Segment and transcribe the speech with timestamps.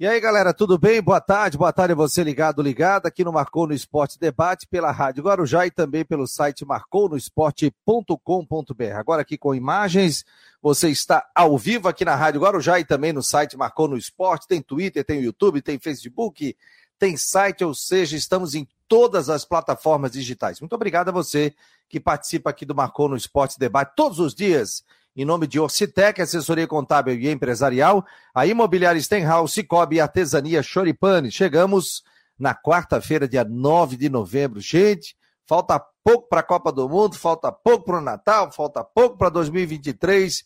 [0.00, 1.02] E aí, galera, tudo bem?
[1.02, 4.90] Boa tarde, boa tarde a você ligado, ligado aqui no Marcou no Esporte Debate pela
[4.90, 8.96] Rádio Guarujá e também pelo site marcounoesporte.com.br.
[8.96, 10.24] Agora aqui com imagens,
[10.62, 14.48] você está ao vivo aqui na Rádio Guarujá e também no site Marcou no Esporte,
[14.48, 16.56] tem Twitter, tem YouTube, tem Facebook,
[16.98, 20.60] tem site, ou seja, estamos em todas as plataformas digitais.
[20.60, 21.54] Muito obrigado a você
[21.90, 24.82] que participa aqui do Marcou no Esporte Debate todos os dias
[25.16, 28.04] em nome de Orcitec, assessoria contábil e empresarial,
[28.34, 31.30] a Imobiliária Stenhouse, Cicobi e Artesania Choripane.
[31.30, 32.02] Chegamos
[32.38, 34.60] na quarta-feira, dia 9 de novembro.
[34.60, 35.16] Gente,
[35.46, 39.28] falta pouco para a Copa do Mundo, falta pouco para o Natal, falta pouco para
[39.28, 40.44] 2023.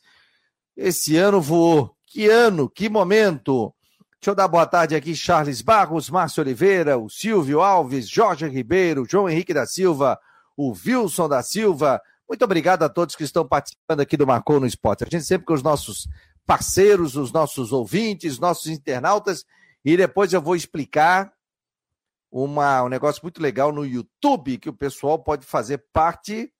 [0.76, 1.94] Esse ano voou.
[2.06, 3.74] Que ano, que momento!
[4.20, 9.04] Deixa eu dar boa tarde aqui, Charles Barros, Márcio Oliveira, o Silvio Alves, Jorge Ribeiro,
[9.06, 10.18] João Henrique da Silva,
[10.56, 14.66] o Wilson da Silva, muito obrigado a todos que estão participando aqui do Marcou no
[14.66, 15.04] Esporte.
[15.04, 16.08] A gente sempre com os nossos
[16.46, 19.44] parceiros, os nossos ouvintes, nossos internautas,
[19.84, 21.32] e depois eu vou explicar
[22.30, 26.52] uma, um negócio muito legal no YouTube que o pessoal pode fazer parte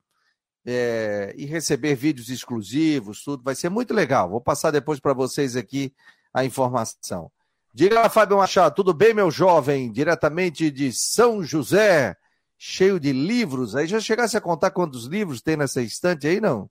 [0.66, 3.42] é, e receber vídeos exclusivos, tudo.
[3.42, 4.30] Vai ser muito legal.
[4.30, 5.92] Vou passar depois para vocês aqui
[6.32, 7.30] a informação.
[7.72, 9.90] Diga Fábio Machado, tudo bem, meu jovem?
[9.90, 12.16] Diretamente de São José
[12.58, 13.74] cheio de livros.
[13.74, 16.69] Aí já chegasse a contar quantos livros tem nessa estante aí, não?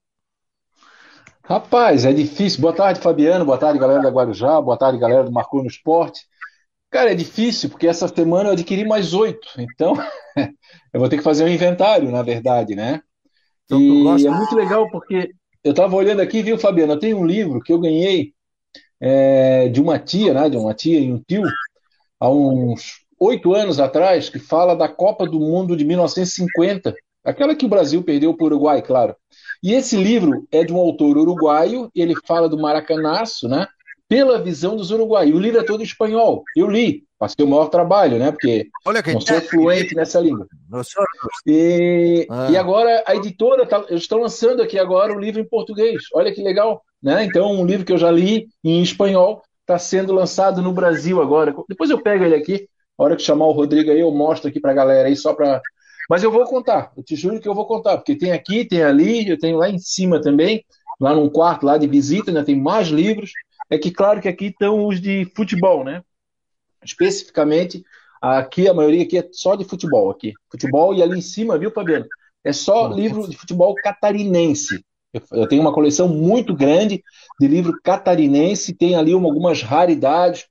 [1.43, 2.61] Rapaz, é difícil.
[2.61, 3.45] Boa tarde, Fabiano.
[3.45, 4.61] Boa tarde, galera da Guarujá.
[4.61, 6.21] Boa tarde, galera do Marcou no Esporte.
[6.89, 9.47] Cara, é difícil, porque essa semana eu adquiri mais oito.
[9.57, 9.93] Então,
[10.93, 13.01] eu vou ter que fazer um inventário, na verdade, né?
[13.65, 14.27] Então, e gosta...
[14.27, 15.31] é muito legal, porque
[15.63, 16.93] eu estava olhando aqui, viu, Fabiano?
[16.93, 18.33] Eu tenho um livro que eu ganhei
[19.01, 20.49] é, de uma tia, né?
[20.49, 21.43] De uma tia e um tio,
[22.19, 26.93] há uns oito anos atrás, que fala da Copa do Mundo de 1950,
[27.23, 29.15] aquela que o Brasil perdeu para o Uruguai, claro.
[29.63, 33.65] E esse livro é de um autor uruguaio, ele fala do Maracanaço, né?
[34.09, 35.33] Pela visão dos uruguaios.
[35.33, 36.43] O livro é todo espanhol.
[36.55, 38.29] Eu li, passei o maior trabalho, né?
[38.29, 40.45] Porque Olha não sou fluente nessa língua.
[41.47, 42.49] E, ah.
[42.51, 46.03] e agora a editora, tá, eles estão lançando aqui agora o livro em português.
[46.13, 46.83] Olha que legal.
[47.01, 47.23] Né?
[47.23, 51.55] Então, um livro que eu já li em espanhol está sendo lançado no Brasil agora.
[51.69, 52.67] Depois eu pego ele aqui
[52.97, 55.33] a hora que chamar o Rodrigo aí, eu mostro aqui para a galera aí, só
[55.33, 55.61] para.
[56.09, 58.83] Mas eu vou contar, eu te juro que eu vou contar, porque tem aqui, tem
[58.83, 60.63] ali, eu tenho lá em cima também,
[60.99, 63.31] lá num quarto lá de visita, né, tem mais livros.
[63.69, 66.03] É que, claro, que aqui estão os de futebol, né?
[66.83, 67.83] Especificamente,
[68.21, 70.33] aqui a maioria aqui é só de futebol aqui.
[70.51, 72.05] Futebol e ali em cima, viu, Fabiano?
[72.43, 74.83] É só livro de futebol catarinense.
[75.31, 77.03] Eu tenho uma coleção muito grande
[77.39, 80.47] de livro catarinense, tem ali uma, algumas raridades,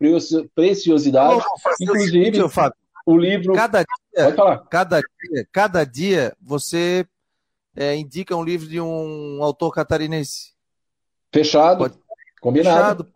[0.54, 1.44] preciosidades.
[1.80, 3.54] inclusive, seguinte, Fábio, o livro.
[3.54, 4.32] Cada dia,
[4.70, 7.04] cada dia, cada dia você
[7.74, 10.52] é, indica um livro de um autor catarinense.
[11.32, 11.78] Fechado.
[11.78, 11.94] Pode...
[12.40, 13.08] Combinado.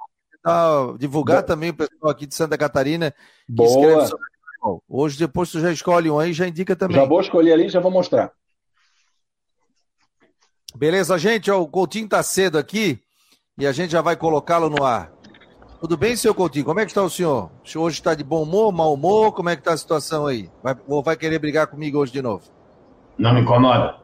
[0.45, 0.99] Fechado.
[0.99, 3.13] divulgar também o pessoal aqui de Santa Catarina
[3.47, 3.69] que Boa.
[3.69, 4.27] escreve sobre
[4.89, 6.97] Hoje, depois tu já escolhe um aí, já indica também.
[6.97, 8.33] Já vou escolher ali, já vou mostrar.
[10.77, 11.51] Beleza, gente?
[11.51, 13.01] O Coutinho tá cedo aqui
[13.59, 15.11] e a gente já vai colocá-lo no ar.
[15.81, 16.67] Tudo bem, seu Coutinho?
[16.67, 17.51] Como é que está o senhor?
[17.65, 19.33] O senhor hoje está de bom humor, mau humor?
[19.33, 20.51] Como é que está a situação aí?
[20.63, 22.45] Vai, ou vai querer brigar comigo hoje de novo?
[23.17, 23.97] Não me incomoda.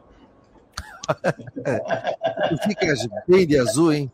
[2.49, 4.11] tu ficas bem de azul, hein?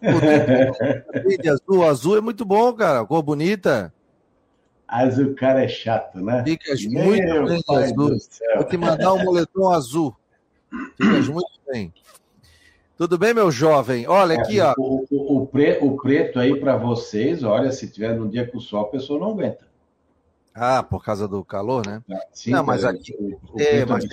[0.00, 1.84] Bem de azul.
[1.84, 3.04] Azul é muito bom, cara.
[3.04, 3.92] Cor bonita.
[4.86, 6.44] Azul, cara, é chato, né?
[6.44, 8.16] Ficas Meu muito bem de azul.
[8.54, 10.16] Vou te mandar um moletom azul.
[10.96, 11.92] Ficas muito bem.
[12.96, 14.06] Tudo bem, meu jovem?
[14.06, 14.74] Olha aqui, ó.
[14.78, 18.60] O, o, o, pre, o preto aí para vocês, olha, se tiver num dia com
[18.60, 19.66] sol, a pessoa não aguenta.
[20.54, 22.02] Ah, por causa do calor, né?
[22.10, 23.14] Ah, sim, não, mas aqui.
[23.58, 24.04] É, mas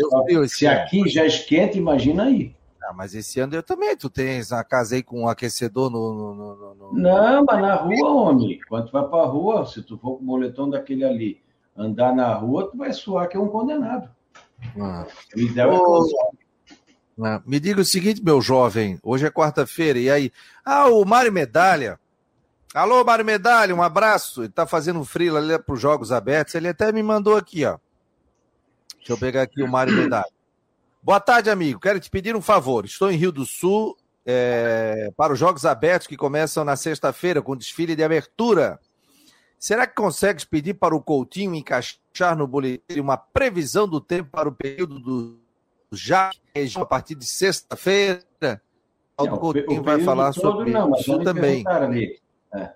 [0.51, 2.55] se aqui já esquenta, imagina aí.
[2.81, 3.95] Ah, mas esse ano eu também.
[3.95, 6.13] Tu tens a casa aí com um aquecedor no.
[6.13, 6.93] no, no, no...
[6.93, 8.59] Não, mas na rua, homem.
[8.67, 11.41] Quando tu vai pra rua, se tu for com o boletão daquele ali,
[11.75, 14.09] andar na rua, tu vai suar que é um condenado.
[14.79, 15.05] Ah.
[15.35, 16.38] O ideal Ô, é?
[17.45, 20.31] Me diga o seguinte, meu jovem, hoje é quarta-feira, e aí?
[20.63, 21.99] Ah, o Mário Medalha.
[22.73, 24.43] Alô, Mário Medalha, um abraço.
[24.43, 26.55] Ele tá fazendo um frio ali para os Jogos Abertos.
[26.55, 27.77] Ele até me mandou aqui, ó.
[28.97, 30.31] Deixa eu pegar aqui o Mário Medalha.
[31.03, 31.79] Boa tarde, amigo.
[31.79, 32.85] Quero te pedir um favor.
[32.85, 37.57] Estou em Rio do Sul é, para os Jogos Abertos que começam na sexta-feira com
[37.57, 38.79] desfile de abertura.
[39.57, 44.47] Será que consegues pedir para o Coutinho encaixar no boletim uma previsão do tempo para
[44.47, 45.48] o período do
[45.91, 46.31] já
[46.75, 48.61] a partir de sexta-feira.
[49.17, 51.63] O Coutinho vai falar sobre não, isso também.
[51.67, 52.19] Ali,
[52.53, 52.71] é,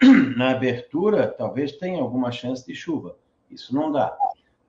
[0.36, 3.16] na abertura, talvez tenha alguma chance de chuva.
[3.50, 4.16] Isso não dá.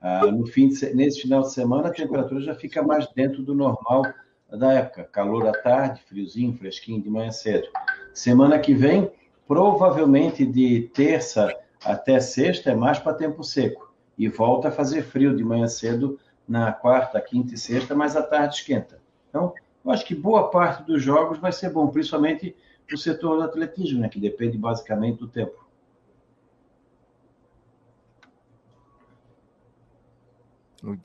[0.00, 3.54] Ah, no fim de, nesse final de semana, a temperatura já fica mais dentro do
[3.54, 4.02] normal
[4.50, 5.04] da época.
[5.04, 7.66] Calor à tarde, friozinho, fresquinho de manhã cedo.
[8.12, 9.10] Semana que vem,
[9.48, 11.48] provavelmente de terça
[11.82, 13.94] até sexta é mais para tempo seco.
[14.18, 18.22] E volta a fazer frio de manhã cedo na quarta, quinta e sexta, mas à
[18.22, 19.00] tarde esquenta.
[19.28, 19.54] Então,
[19.84, 22.54] eu acho que boa parte dos jogos vai ser bom, principalmente
[22.92, 25.64] o setor do atletismo, né, que depende basicamente do tempo.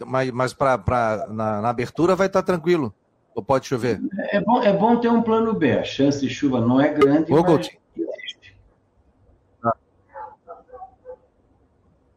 [0.05, 2.93] Mas, mas pra, pra, na, na abertura vai estar tá tranquilo.
[3.33, 4.01] Ou pode chover?
[4.31, 5.71] É bom, é bom ter um plano B.
[5.71, 7.69] A chance de chuva não é grande, Ô, mas.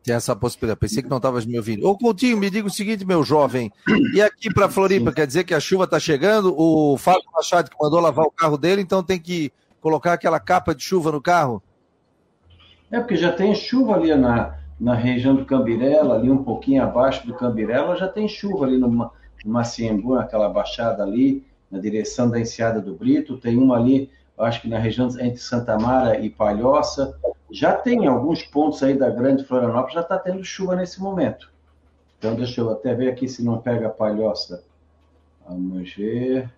[0.03, 0.81] Tem essa possibilidade.
[0.81, 1.87] Pensei que não estavas me ouvindo.
[1.87, 3.71] Ô, Coutinho, me diga o seguinte, meu jovem.
[4.15, 5.15] E aqui para Floripa, Sim.
[5.15, 6.55] quer dizer que a chuva está chegando?
[6.59, 10.75] O Fábio Machado que mandou lavar o carro dele, então tem que colocar aquela capa
[10.75, 11.63] de chuva no carro?
[12.91, 17.27] É, porque já tem chuva ali na, na região do Cambirela, ali um pouquinho abaixo
[17.27, 19.11] do Cambirela, já tem chuva ali no,
[19.45, 24.11] Maciembu, naquela baixada ali, na direção da Enseada do Brito, tem uma ali,
[24.45, 27.19] acho que na região entre Santa Mara e Palhoça,
[27.51, 31.51] já tem alguns pontos aí da Grande Florianópolis, já está tendo chuva nesse momento.
[32.19, 34.65] Então, deixa eu até ver aqui se não pega a Palhoça.
[35.47, 36.49] Vamos ver.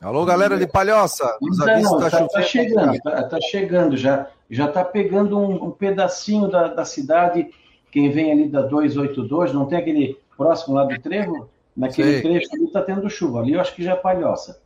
[0.00, 1.36] Alô, galera de Palhoça.
[1.42, 4.28] Não, tá, tá, tá, chegando, tá, tá, chegando já.
[4.48, 7.50] Já está pegando um, um pedacinho da, da, cidade.
[7.92, 11.50] Quem vem ali da 282, não tem aquele próximo lá do trevo?
[11.76, 12.22] Naquele Sei.
[12.22, 13.40] trecho ali está tendo chuva.
[13.40, 14.60] Ali eu acho que já é Palhoça.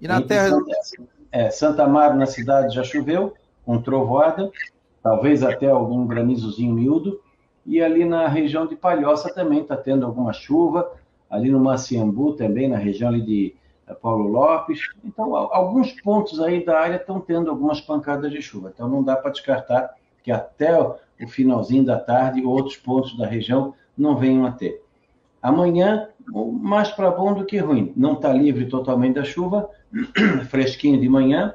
[0.00, 0.58] E na terra.
[1.32, 3.34] É, Santa Mara na cidade já choveu,
[3.64, 4.50] com trovoada,
[5.02, 7.20] talvez até algum granizozinho miúdo.
[7.64, 10.90] E ali na região de Palhoça também está tendo alguma chuva.
[11.28, 13.54] Ali no Maciambu também, na região ali de
[13.86, 14.80] é Paulo Lopes.
[15.04, 18.72] Então, alguns pontos aí da área estão tendo algumas pancadas de chuva.
[18.74, 20.96] Então, não dá para descartar que até o
[21.28, 24.82] finalzinho da tarde outros pontos da região não venham a ter.
[25.40, 26.08] Amanhã,
[26.60, 27.92] mais para bom do que ruim.
[27.96, 29.70] Não está livre totalmente da chuva,
[30.48, 31.54] fresquinho de manhã,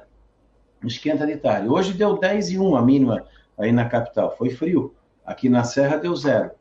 [0.83, 1.67] esquenta de tarde.
[1.67, 3.25] Hoje deu 10 e 1 a mínima
[3.57, 4.93] aí na capital, foi frio.
[5.25, 6.51] Aqui na Serra deu zero.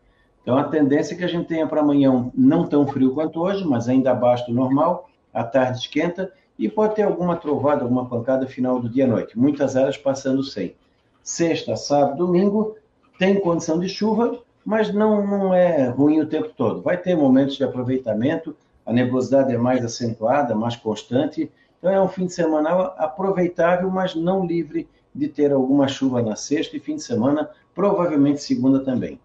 [0.43, 3.65] Então a tendência é que a gente tenha para amanhã não tão frio quanto hoje,
[3.65, 8.47] mas ainda abaixo do normal, à tarde esquenta e pode ter alguma trovada, alguma pancada
[8.47, 9.39] final do dia à noite.
[9.39, 10.75] Muitas áreas passando sem.
[11.23, 12.77] Sexta, sábado, domingo,
[13.19, 16.83] tem condição de chuva, mas não, não é ruim o tempo todo.
[16.83, 21.51] Vai ter momentos de aproveitamento, a nebulosidade é mais acentuada, mais constante.
[21.79, 26.37] Então é um fim de semana aproveitável, mas não livre de ter alguma chuva na
[26.37, 29.19] sexta e fim de semana, provavelmente segunda também.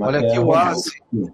[0.00, 0.90] Olha aqui, o Wallace,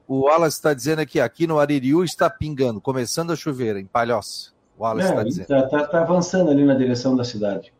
[0.07, 4.53] o Wallace está dizendo aqui, aqui no Aririu está pingando, começando a chover, em Palhoça.
[4.79, 5.43] O Wallace está dizendo.
[5.43, 7.73] Está tá, tá avançando ali na direção da cidade.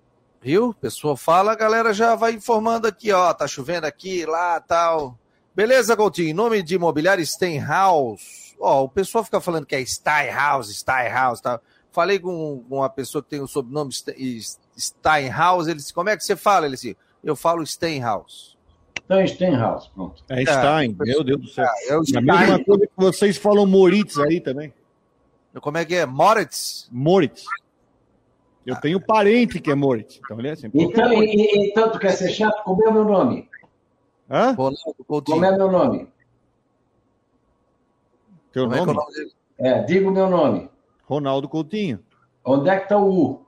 [0.43, 0.75] Viu?
[0.75, 5.17] Pessoa fala, a galera já vai informando aqui, ó, tá chovendo aqui, lá, tal.
[5.55, 8.48] Beleza, Coutinho, em nome de imobiliário Steinhaus.
[8.61, 11.61] Ó, o pessoal fica falando que é Steinhaus, Steinhaus, tá?
[11.91, 16.37] Falei com uma pessoa que tem o sobrenome Steinhaus, ele disse, como é que você
[16.37, 16.67] fala?
[16.67, 18.57] Ele disse, eu falo Steinhaus.
[19.05, 20.23] Então, Steinhaus, pronto.
[20.29, 21.65] É Stein, é, meu Deus do céu.
[21.65, 22.19] É, é o Stein.
[22.19, 24.73] A mesma coisa que vocês falam Moritz aí também.
[25.61, 26.05] Como é que é?
[26.05, 26.89] Moritz?
[26.93, 27.45] Moritz.
[28.67, 28.81] Eu ah.
[28.81, 30.21] tenho parente que é Moritz.
[30.23, 30.71] Então, ele é assim.
[30.75, 32.63] Então, e, então, tu quer ser chato?
[32.65, 33.49] Como é o meu nome?
[34.31, 34.55] Hã?
[34.55, 36.07] Como é meu nome?
[38.53, 38.91] Teu Como nome?
[38.91, 40.71] É, nome é, diga o meu nome.
[41.05, 42.01] Ronaldo Coutinho.
[42.45, 43.47] Onde é que está o U?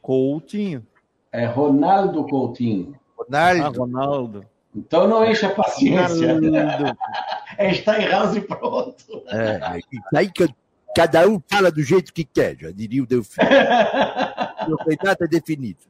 [0.00, 0.86] Coutinho.
[1.32, 2.98] É Ronaldo Coutinho.
[3.16, 3.62] Ronaldo.
[3.62, 4.46] Ah, Ronaldo.
[4.74, 6.38] Então não enche a paciência.
[7.58, 9.22] é estar em house e pronto.
[9.28, 9.80] É,
[10.14, 10.48] aí que
[10.94, 13.40] cada um fala do jeito que quer, já diria o Delfim.
[14.68, 15.80] o cuidado é definido.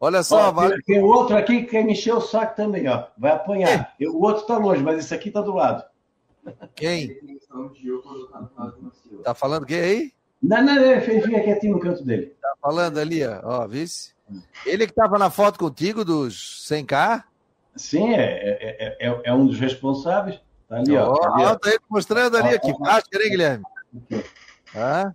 [0.00, 0.80] Olha só, ó, vale...
[0.82, 3.06] tem, tem, outro aqui que quer me encher o saco também, ó.
[3.18, 3.94] Vai apanhar.
[4.00, 4.08] É.
[4.08, 5.84] o outro está longe, mas esse aqui está do lado.
[6.74, 7.18] Quem?
[9.22, 10.12] Tá falando quem aí?
[10.42, 12.36] Não, não, ele fica quietinho no canto dele.
[12.40, 14.12] Tá falando ali, ó, ó vice?
[14.64, 17.24] Ele que estava na foto contigo dos 100K?
[17.74, 20.40] Sim, é, é, é, é um dos responsáveis.
[20.68, 21.14] Tá ali, ó.
[21.14, 21.56] Tá, ali, ó.
[21.56, 22.72] tá aí mostrando ali, aqui.
[22.78, 23.64] Máscara, hein, Guilherme?
[24.74, 25.12] Ah,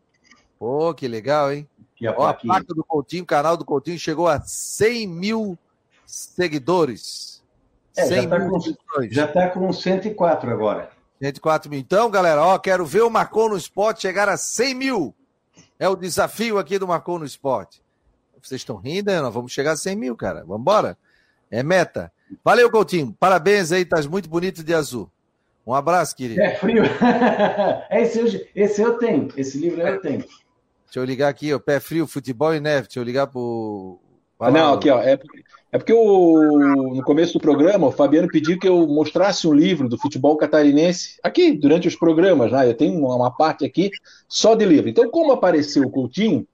[0.57, 1.69] pô, que legal, hein?
[2.07, 5.57] A, ó, a placa do Coutinho, o canal do Coutinho chegou a 100 mil
[6.05, 7.43] seguidores.
[7.95, 10.89] É, 100 já tá, mil com, já tá com 104 agora.
[11.23, 11.79] 104 mil.
[11.79, 15.15] Então, galera, ó, quero ver o Marcou no Esporte chegar a 100 mil.
[15.79, 17.81] É o desafio aqui do Marcou no Esporte.
[18.41, 19.21] Vocês estão rindo, né?
[19.21, 20.41] Nós vamos chegar a 100 mil, cara.
[20.41, 20.97] Vamos embora.
[21.49, 22.11] É meta.
[22.43, 23.15] Valeu, Coutinho.
[23.17, 25.09] Parabéns aí, tá muito bonito de azul.
[25.65, 26.41] Um abraço, querido.
[26.41, 26.83] É frio.
[27.89, 29.29] esse, eu, esse eu tenho.
[29.37, 30.19] Esse livro eu tenho.
[30.19, 32.87] Deixa eu ligar aqui, o Pé Frio, Futebol e Neve.
[32.87, 33.97] Deixa eu ligar pro.
[34.51, 35.00] Não, aqui, ó.
[35.01, 35.19] É,
[35.71, 39.89] é porque o, no começo do programa o Fabiano pediu que eu mostrasse um livro
[39.89, 42.69] do futebol catarinense aqui, durante os programas, né?
[42.69, 43.89] Eu tenho uma, uma parte aqui
[44.27, 44.89] só de livro.
[44.89, 46.45] Então, como apareceu o Coutinho,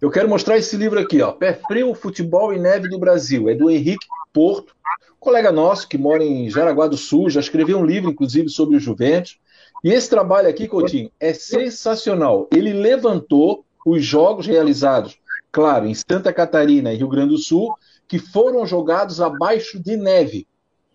[0.00, 3.50] Eu quero mostrar esse livro aqui, ó, Pé Frio, Futebol e Neve do Brasil.
[3.50, 4.74] É do Henrique Porto,
[5.18, 8.80] colega nosso que mora em Jaraguá do Sul, já escreveu um livro, inclusive, sobre o
[8.80, 9.38] Juventus.
[9.84, 12.48] E esse trabalho aqui, Coutinho, é sensacional.
[12.50, 15.18] Ele levantou os jogos realizados,
[15.50, 17.74] claro, em Santa Catarina e Rio Grande do Sul,
[18.06, 20.46] que foram jogados abaixo de neve.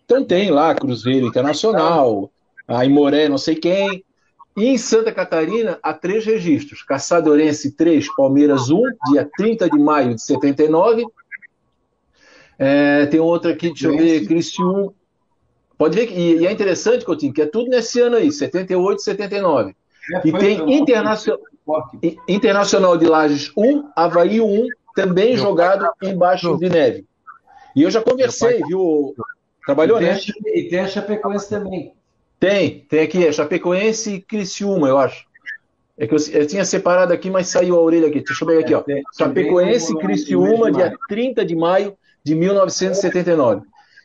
[0.04, 2.30] Então tem lá Cruzeiro Internacional,
[2.66, 4.04] a Imoré não sei quem.
[4.56, 6.82] E em Santa Catarina, há três registros.
[6.82, 11.04] Caçadorense 3, Palmeiras 1, dia 30 de maio de 79.
[12.58, 14.94] É, tem outra aqui, deixa eu ver, Criciúma.
[15.76, 19.76] Pode ver que, e, é interessante, Coutinho, que é tudo nesse ano aí, 78, 79.
[20.14, 21.42] É, e tem Internacional,
[22.28, 27.04] Internacional de Lages 1, Havaí 1, também Meu jogado embaixo de neve.
[27.74, 29.14] E eu já conversei, viu?
[29.64, 30.12] Trabalhou, e né?
[30.12, 31.92] A, e tem a Chapecoense também.
[32.38, 35.26] Tem, tem aqui, é Chapecoense e Criciúma, eu acho.
[35.98, 38.22] É que eu, eu, tinha separado aqui, mas saiu a orelha aqui.
[38.22, 38.84] Deixa eu ver aqui, ó.
[39.16, 43.62] Chapecoense e Criciúma, dia 30 de maio de 1979.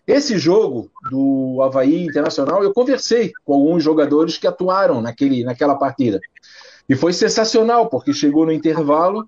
[0.07, 6.19] Esse jogo do Havaí Internacional, eu conversei com alguns jogadores que atuaram naquele, naquela partida.
[6.91, 9.25] E foi sensacional, porque chegou no intervalo,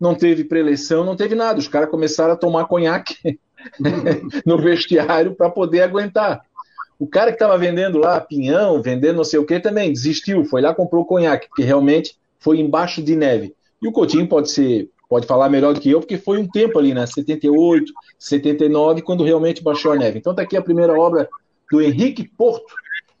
[0.00, 1.60] não teve preleção, não teve nada.
[1.60, 3.38] Os caras começaram a tomar conhaque
[4.44, 6.42] no vestiário para poder aguentar.
[6.98, 10.60] O cara que estava vendendo lá pinhão, vendendo não sei o que, também desistiu, foi
[10.60, 13.54] lá comprou conhaque, porque realmente foi embaixo de neve.
[13.80, 16.80] E o Coutinho pode ser, pode falar melhor do que eu, porque foi um tempo
[16.80, 17.06] ali, né?
[17.06, 20.18] 78, 79, quando realmente baixou a neve.
[20.18, 21.28] Então está aqui a primeira obra
[21.70, 22.74] do Henrique Porto,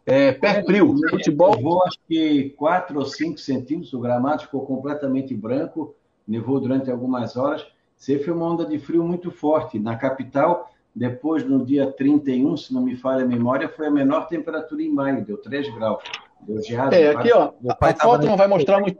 [0.06, 1.56] é, pé frio, futebol.
[1.56, 5.94] Nevou acho que 4 ou 5 centímetros, o gramado ficou completamente branco,
[6.26, 7.66] nevou durante algumas horas.
[7.96, 9.78] Sempre foi uma onda de frio muito forte.
[9.78, 14.28] Na capital, depois, no dia 31, se não me falha a memória, foi a menor
[14.28, 16.02] temperatura em maio, deu 3 graus.
[16.40, 16.94] Deu geado.
[16.94, 18.98] É, aqui, ó, a, a foto não vai mostrar muito.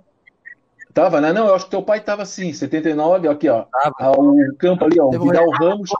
[0.94, 1.32] Tava, né?
[1.32, 3.64] Não, eu acho que teu pai tava assim, 79, aqui, ó.
[3.64, 4.12] Tava.
[4.18, 5.90] O campo ali, ó, o Vidal Ramos.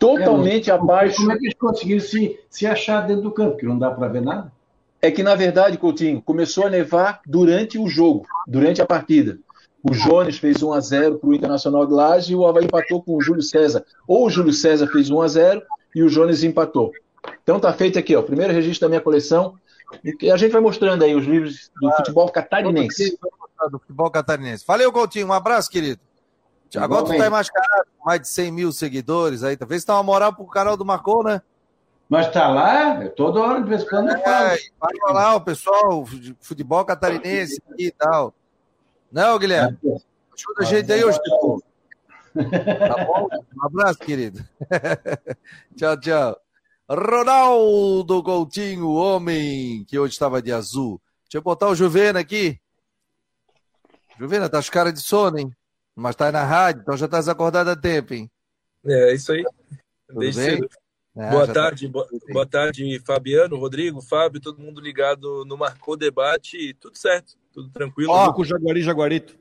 [0.00, 1.18] Totalmente é, abaixo.
[1.18, 3.58] Como é que eles conseguiram se, se achar dentro do campo?
[3.58, 4.50] Que não dá para ver nada?
[5.02, 9.38] É que, na verdade, Coutinho, começou a nevar durante o jogo, durante a partida.
[9.82, 13.02] O Jones fez 1 a 0 para o Internacional de Laje e o Havaí empatou
[13.02, 13.84] com o Júlio César.
[14.06, 15.62] Ou o Júlio César fez 1 a 0
[15.94, 16.92] e o Jones empatou.
[17.42, 19.54] Então tá feito aqui, ó, primeiro registro da minha coleção.
[20.02, 23.18] E a gente vai mostrando aí os livros do ah, futebol catarinense.
[23.70, 24.64] Do futebol catarinense.
[24.66, 25.26] Valeu, Coutinho.
[25.26, 26.00] Um abraço, querido.
[26.78, 29.56] Agora tu tá mais caro, mais de 100 mil seguidores aí.
[29.56, 31.42] Talvez tá uma moral pro canal do Marcou, né?
[32.08, 34.10] Mas tá lá, toda hora, de vez em quando.
[34.10, 34.58] É,
[35.12, 36.04] lá, o pessoal,
[36.40, 38.34] futebol catarinense e tal.
[39.12, 39.78] Não, Guilherme?
[39.84, 41.18] Ajuda a gente aí hoje,
[42.32, 43.28] Tá bom?
[43.56, 44.44] Um abraço, querido.
[45.76, 46.40] tchau, tchau.
[46.88, 51.00] Ronaldo Coutinho, homem que hoje estava de azul.
[51.24, 52.60] Deixa eu botar o Juvena aqui.
[54.18, 55.56] Juvena, tá os caras de sono, hein?
[55.94, 58.30] Mas tá aí na rádio, então já tá acordado há tempo, hein?
[58.84, 59.44] É, isso aí.
[60.08, 60.68] Desde cedo.
[61.16, 61.92] É, boa tarde, tá...
[61.92, 67.68] boa, boa, tarde, Fabiano, Rodrigo, Fábio, todo mundo ligado no Marcou Debate, tudo certo, tudo
[67.70, 68.12] tranquilo.
[68.12, 69.38] Ó, com o Jaguari Jaguarito.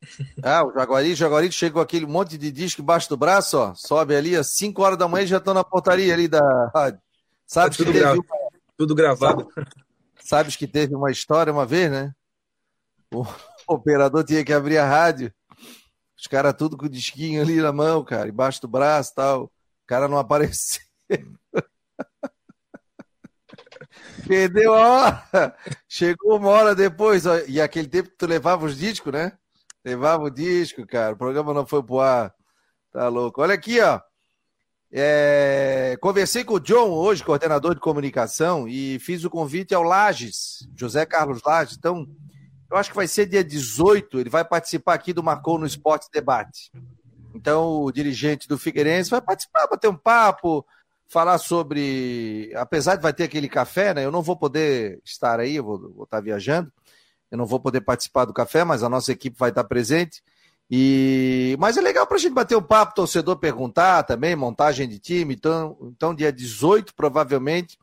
[0.44, 4.36] Ah, o Jaguari, Jaguarito chegou aquele monte de disco embaixo do braço, ó, sobe ali
[4.36, 7.00] às 5 horas da manhã e já estão na portaria ali da rádio.
[7.44, 8.20] Sabe tudo, que teve...
[8.76, 9.48] tudo gravado.
[9.52, 9.70] Sabe,
[10.20, 12.14] sabes que teve uma história uma vez, né?
[13.12, 13.24] O
[13.66, 15.32] operador tinha que abrir a rádio,
[16.18, 19.44] os caras tudo com o disquinho ali na mão, cara, embaixo do braço e tal.
[19.44, 19.50] O
[19.86, 20.82] cara não apareceu.
[24.26, 25.56] Perdeu a hora.
[25.88, 27.24] Chegou uma hora depois.
[27.24, 29.32] Ó, e aquele tempo que tu levava os discos, né?
[29.84, 31.14] Levava o disco, cara.
[31.14, 32.34] O programa não foi pro ar.
[32.92, 33.40] Tá louco.
[33.40, 34.00] Olha aqui, ó.
[34.90, 35.96] É...
[36.00, 41.06] Conversei com o John hoje, coordenador de comunicação, e fiz o convite ao Lages, José
[41.06, 41.76] Carlos Lages.
[41.76, 42.06] Então,
[42.70, 44.20] eu acho que vai ser dia 18.
[44.20, 46.70] Ele vai participar aqui do Marcou no Esporte Debate.
[47.34, 50.66] Então, o dirigente do Figueirense vai participar, bater um papo,
[51.08, 52.52] falar sobre.
[52.56, 54.04] Apesar de vai ter aquele café, né?
[54.04, 56.72] Eu não vou poder estar aí, eu vou, vou estar viajando.
[57.30, 60.22] Eu não vou poder participar do café, mas a nossa equipe vai estar presente.
[60.70, 64.98] E mas é legal para a gente bater um papo, torcedor perguntar também, montagem de
[64.98, 65.34] time.
[65.34, 67.78] Então, então dia 18, provavelmente,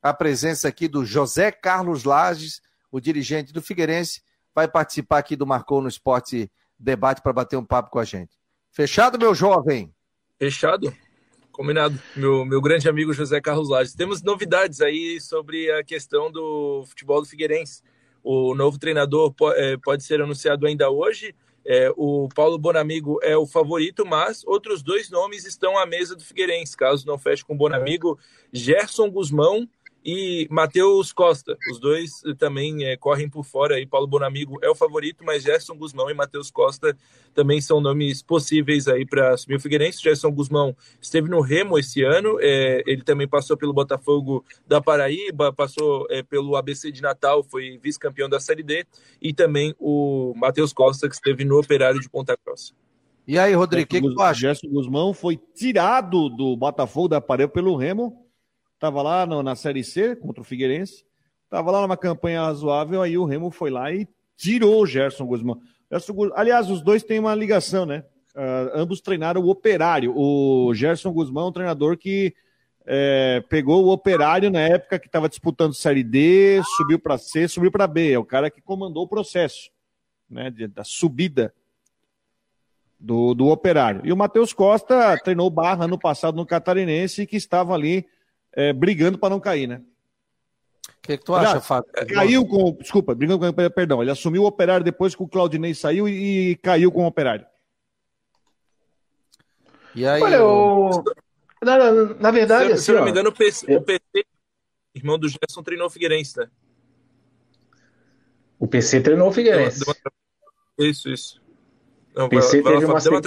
[0.00, 4.22] a presença aqui do José Carlos Lages, o dirigente do Figueirense,
[4.58, 8.36] vai participar aqui do Marcou no Esporte Debate para bater um papo com a gente.
[8.72, 9.94] Fechado, meu jovem?
[10.36, 10.92] Fechado.
[11.52, 11.96] Combinado.
[12.16, 13.94] Meu, meu grande amigo José Carlos Lages.
[13.94, 17.82] Temos novidades aí sobre a questão do futebol do Figueirense.
[18.20, 21.36] O novo treinador é, pode ser anunciado ainda hoje.
[21.64, 26.24] É, o Paulo Bonamigo é o favorito, mas outros dois nomes estão à mesa do
[26.24, 26.76] Figueirense.
[26.76, 28.18] Caso não feche com o Bonamigo,
[28.52, 29.68] Gerson Guzmão
[30.04, 31.56] e Matheus Costa.
[31.70, 33.74] Os dois também é, correm por fora.
[33.74, 36.96] Aí Paulo Bonamigo é o favorito, mas Gerson Guzmão e Matheus Costa
[37.34, 40.02] também são nomes possíveis aí para assumir o Figueirense.
[40.02, 42.38] Gerson Guzmão esteve no Remo esse ano.
[42.40, 47.78] É, ele também passou pelo Botafogo da Paraíba, passou é, pelo ABC de Natal, foi
[47.82, 48.86] vice-campeão da Série D.
[49.20, 52.72] E também o Matheus Costa, que esteve no Operário de Ponta Grossa.
[53.26, 54.40] E aí, Rodrigo, o que, que tu acha?
[54.40, 58.27] Gerson Guzmão foi tirado do Botafogo da Paraíba pelo Remo
[58.78, 61.04] Estava lá no, na Série C contra o Figueirense.
[61.42, 64.06] Estava lá numa campanha razoável, aí o Remo foi lá e
[64.36, 65.60] tirou o Gerson Guzmão.
[65.90, 68.04] Gerson Aliás, os dois têm uma ligação, né?
[68.36, 70.16] Uh, ambos treinaram o Operário.
[70.16, 72.32] O Gerson Guzmão é um treinador que
[72.86, 77.72] é, pegou o Operário na época que estava disputando Série D, subiu para C, subiu
[77.72, 78.12] para B.
[78.12, 79.72] É o cara que comandou o processo
[80.30, 81.52] né, da subida
[82.96, 84.02] do, do Operário.
[84.04, 88.06] E o Matheus Costa treinou Barra ano passado no Catarinense, que estava ali
[88.58, 89.80] é, brigando para não cair, né?
[90.88, 91.88] O que, que, tu acha, Fábio?
[92.12, 92.72] Caiu com.
[92.72, 93.70] Desculpa, brigando com.
[93.70, 97.06] Perdão, ele assumiu o operário depois que o Claudinei saiu e, e caiu com o
[97.06, 97.46] operário.
[99.94, 100.20] E aí?
[100.20, 101.04] Olha, o...
[101.62, 102.66] na, na, na verdade.
[102.66, 104.26] Se, assim, se não me engano, o PC, o PC,
[104.92, 106.50] irmão do Gerson, treinou o Figueirense, né?
[108.58, 109.84] O PC treinou o Figueirense.
[109.84, 110.88] Deu uma...
[110.90, 111.40] Isso, isso.
[112.12, 113.22] Não, PC vai, teve uma, uma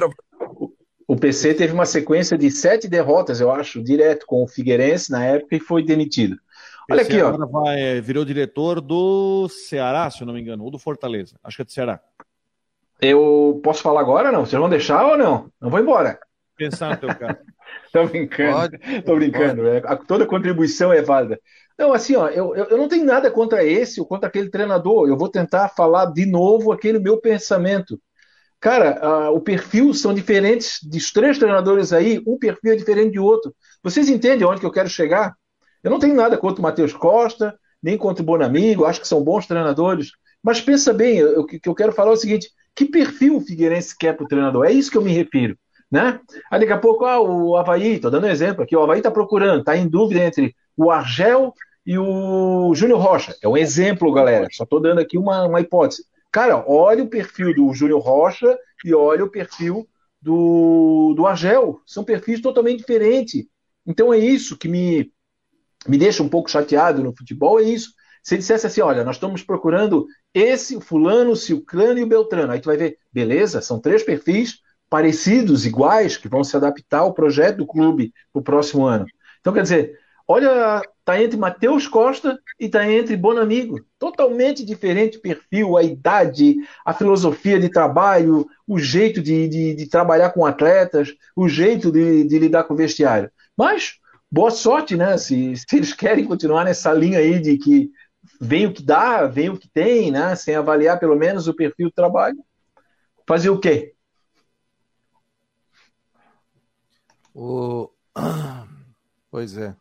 [1.12, 5.26] o PC teve uma sequência de sete derrotas, eu acho, direto com o Figueirense na
[5.26, 6.38] época e foi demitido.
[6.90, 7.36] Olha aqui, ó.
[7.48, 11.36] Vai, é, virou diretor do Ceará, se eu não me engano, ou do Fortaleza.
[11.44, 12.00] Acho que é do Ceará.
[13.02, 14.46] Eu posso falar agora não?
[14.46, 15.52] Vocês vão deixar ou não?
[15.60, 16.18] Não vou embora.
[16.56, 17.40] Pensar no teu caso.
[17.92, 18.80] Tô brincando.
[18.80, 19.68] Pode, Tô brincando.
[19.68, 21.38] É, toda contribuição é válida.
[21.78, 25.10] Não, assim, ó, eu, eu, eu não tenho nada contra esse ou contra aquele treinador.
[25.10, 28.00] Eu vou tentar falar de novo aquele meu pensamento.
[28.62, 33.20] Cara, uh, o perfil são diferentes dos três treinadores aí, um perfil é diferente de
[33.20, 33.54] outro.
[33.82, 35.34] Vocês entendem onde que eu quero chegar?
[35.84, 39.24] Eu não tenho nada contra o Matheus Costa, nem contra o Bonamigo, acho que são
[39.24, 40.12] bons treinadores.
[40.44, 43.98] Mas pensa bem, o que eu quero falar é o seguinte: que perfil o Figueirense
[43.98, 44.66] quer para o treinador?
[44.68, 45.58] É isso que eu me refiro.
[45.92, 46.20] Né?
[46.52, 49.10] Aí daqui a pouco, ah, o Havaí, estou dando um exemplo aqui, o Havaí está
[49.10, 51.52] procurando, está em dúvida entre o Argel
[51.86, 53.36] e o Júnior Rocha.
[53.42, 54.48] É um exemplo, galera.
[54.52, 56.04] Só estou dando aqui uma, uma hipótese.
[56.32, 59.88] Cara, olha o perfil do Júnior Rocha e olha o perfil
[60.22, 61.82] do, do Argel.
[61.86, 63.46] São perfis totalmente diferentes.
[63.86, 65.12] Então é isso que me,
[65.88, 67.94] me deixa um pouco chateado no futebol, é isso.
[68.24, 72.54] Se dissesse assim, olha, nós estamos procurando esse, o fulano, o Silcrano e o Beltrano.
[72.54, 77.14] Aí tu vai ver, beleza, são três perfis parecidos, iguais, que vão se adaptar ao
[77.14, 79.06] projeto do clube para o próximo ano.
[79.40, 83.84] Então, quer dizer, olha Está entre Matheus Costa e está entre Bonamigo.
[84.00, 89.90] Totalmente diferente o perfil, a idade, a filosofia de trabalho, o jeito de, de, de
[89.90, 93.30] trabalhar com atletas, o jeito de, de, lidar com o vestiário.
[93.58, 93.96] Mas,
[94.32, 95.18] boa sorte, né?
[95.18, 97.92] Se, se eles querem continuar nessa linha aí de que
[98.40, 100.34] vem o que dá, vem o que tem, né?
[100.38, 102.38] Sem avaliar pelo menos o perfil do trabalho.
[103.28, 103.94] Fazer o quê?
[107.34, 107.90] O...
[109.30, 109.74] Pois é.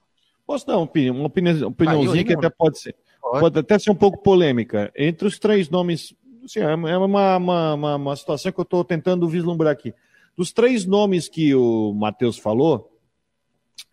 [0.50, 2.96] Posso dar uma opinião, uma opinião, opiniãozinha que até pode ser.
[3.20, 3.40] Pode.
[3.40, 3.58] pode.
[3.60, 4.92] até ser um pouco polêmica.
[4.96, 6.12] Entre os três nomes,
[6.44, 9.94] assim, é uma, uma, uma, uma situação que eu estou tentando vislumbrar aqui.
[10.36, 12.98] Dos três nomes que o Matheus falou,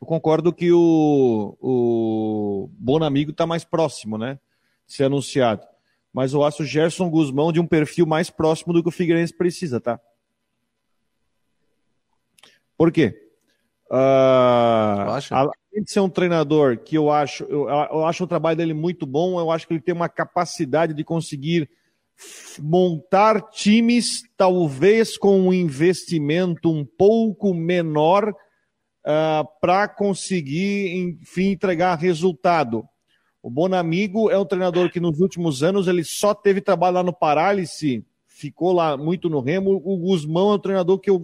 [0.02, 4.40] eu concordo que o, o Bonamigo está mais próximo, né?
[4.88, 5.62] De ser anunciado.
[6.12, 9.38] Mas eu acho o Gerson Guzmão de um perfil mais próximo do que o Figueirense
[9.38, 10.00] precisa, tá?
[12.76, 13.28] Por quê?
[13.92, 15.06] Uh,
[15.78, 19.06] além de ser um treinador que eu acho, eu, eu, acho o trabalho dele muito
[19.06, 21.70] bom, eu acho que ele tem uma capacidade de conseguir
[22.60, 32.84] montar times, talvez com um investimento um pouco menor, uh, para conseguir, enfim, entregar resultado.
[33.42, 37.14] O Bonamigo é um treinador que nos últimos anos ele só teve trabalho lá no
[37.14, 39.80] Parálice, ficou lá muito no Remo.
[39.86, 41.22] O Guzmão é um treinador que eu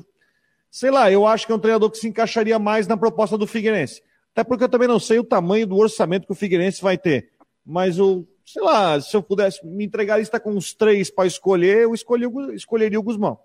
[0.69, 3.45] sei lá, eu acho que é um treinador que se encaixaria mais na proposta do
[3.45, 4.01] Figueirense.
[4.33, 7.29] Até porque eu também não sei o tamanho do orçamento que o Figueirense vai ter.
[7.65, 11.27] Mas o, sei lá, se eu pudesse me entregar a lista com os três para
[11.27, 13.39] escolher, eu escolhi, escolheria o Guzmão.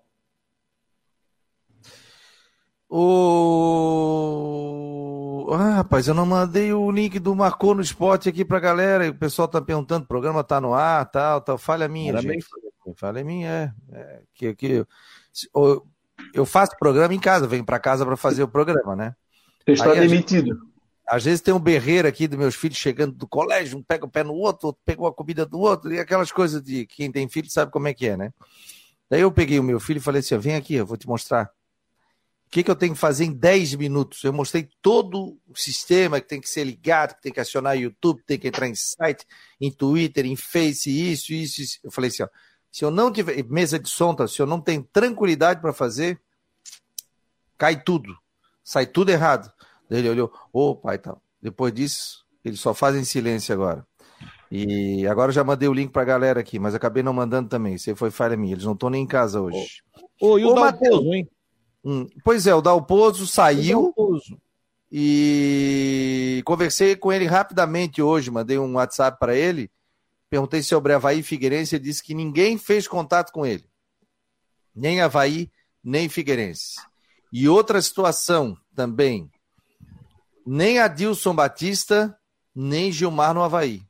[2.90, 3.98] O...
[5.52, 9.10] Ah, rapaz, eu não mandei o link do Marcou no Esporte aqui pra galera.
[9.10, 11.58] O pessoal tá perguntando, o programa tá no ar, tal, tal.
[11.58, 12.44] Falha minha, Parabéns.
[12.44, 12.98] gente.
[12.98, 13.72] Falha minha, é.
[13.92, 14.86] é que, que,
[16.32, 19.14] eu faço programa em casa, venho para casa para fazer o programa, né?
[19.64, 20.67] Você está Aí, demitido.
[21.08, 24.10] Às vezes tem um berreiro aqui dos meus filhos chegando do colégio, um pega o
[24.10, 27.28] pé no outro, outro pegou a comida do outro, e aquelas coisas de quem tem
[27.28, 28.32] filho sabe como é que é, né?
[29.08, 31.50] Daí eu peguei o meu filho e falei assim: vem aqui, eu vou te mostrar.
[32.46, 34.24] O que, que eu tenho que fazer em 10 minutos?
[34.24, 38.22] Eu mostrei todo o sistema que tem que ser ligado, que tem que acionar YouTube,
[38.26, 39.26] tem que entrar em site,
[39.60, 41.78] em Twitter, em Face, isso, isso, isso.
[41.84, 42.28] Eu falei assim, ó,
[42.72, 44.26] se eu não tiver mesa de som, tá?
[44.26, 46.18] se eu não tenho tranquilidade para fazer,
[47.58, 48.16] cai tudo,
[48.64, 49.52] sai tudo errado.
[49.90, 51.22] Ele olhou, ô oh, pai, tal.
[51.40, 53.86] Depois disso, eles só fazem silêncio agora.
[54.50, 57.74] E agora eu já mandei o link pra galera aqui, mas acabei não mandando também.
[57.74, 58.54] Isso aí foi falha minha.
[58.54, 59.82] Eles não estão nem em casa hoje.
[60.20, 61.28] Ô, oh, e o Dalpozo, hein?
[61.84, 63.92] Hum, pois é, o Dalpozo saiu.
[64.90, 69.70] E conversei com ele rapidamente hoje, mandei um WhatsApp para ele.
[70.30, 73.64] Perguntei sobre Havaí e Figueirense, ele disse que ninguém fez contato com ele.
[74.74, 75.50] Nem Havaí,
[75.82, 76.76] nem Figueirense.
[77.32, 79.30] E outra situação também.
[80.50, 82.18] Nem Adilson Batista,
[82.54, 83.82] nem Gilmar no Havaí.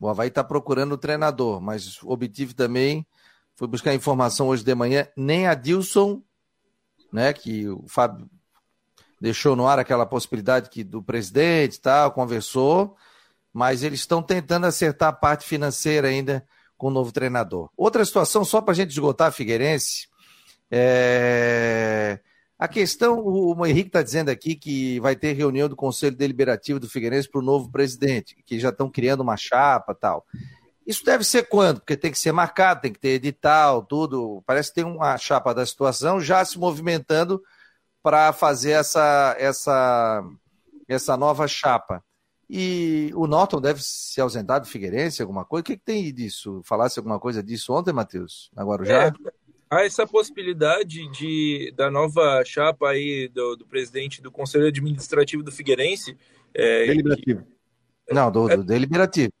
[0.00, 3.06] O Havaí está procurando o treinador, mas obtive também,
[3.54, 6.22] fui buscar informação hoje de manhã, nem a Dilson,
[7.12, 8.30] né, que o Fábio
[9.20, 12.96] deixou no ar aquela possibilidade que do presidente tal, conversou,
[13.52, 17.68] mas eles estão tentando acertar a parte financeira ainda com o novo treinador.
[17.76, 20.08] Outra situação, só para a gente esgotar a Figueirense,
[20.70, 22.20] é...
[22.64, 26.88] A questão, o Henrique está dizendo aqui que vai ter reunião do Conselho Deliberativo do
[26.88, 30.24] Figueirense para o novo presidente, que já estão criando uma chapa tal.
[30.86, 31.80] Isso deve ser quando?
[31.80, 34.42] Porque tem que ser marcado, tem que ter edital, tudo.
[34.46, 37.42] Parece que tem uma chapa da situação já se movimentando
[38.02, 40.24] para fazer essa, essa,
[40.88, 42.02] essa nova chapa.
[42.48, 45.60] E o Norton deve se ausentar do Figueirense, alguma coisa?
[45.60, 46.62] O que, que tem disso?
[46.64, 48.50] Falasse alguma coisa disso ontem, Matheus?
[48.56, 49.08] Agora já?
[49.08, 49.12] É,
[49.74, 55.52] há essa possibilidade de da nova chapa aí do, do presidente do Conselho Administrativo do
[55.52, 56.16] Figueirense.
[56.54, 57.42] É, deliberativo.
[58.06, 59.32] Que, não, do, do é, deliberativo.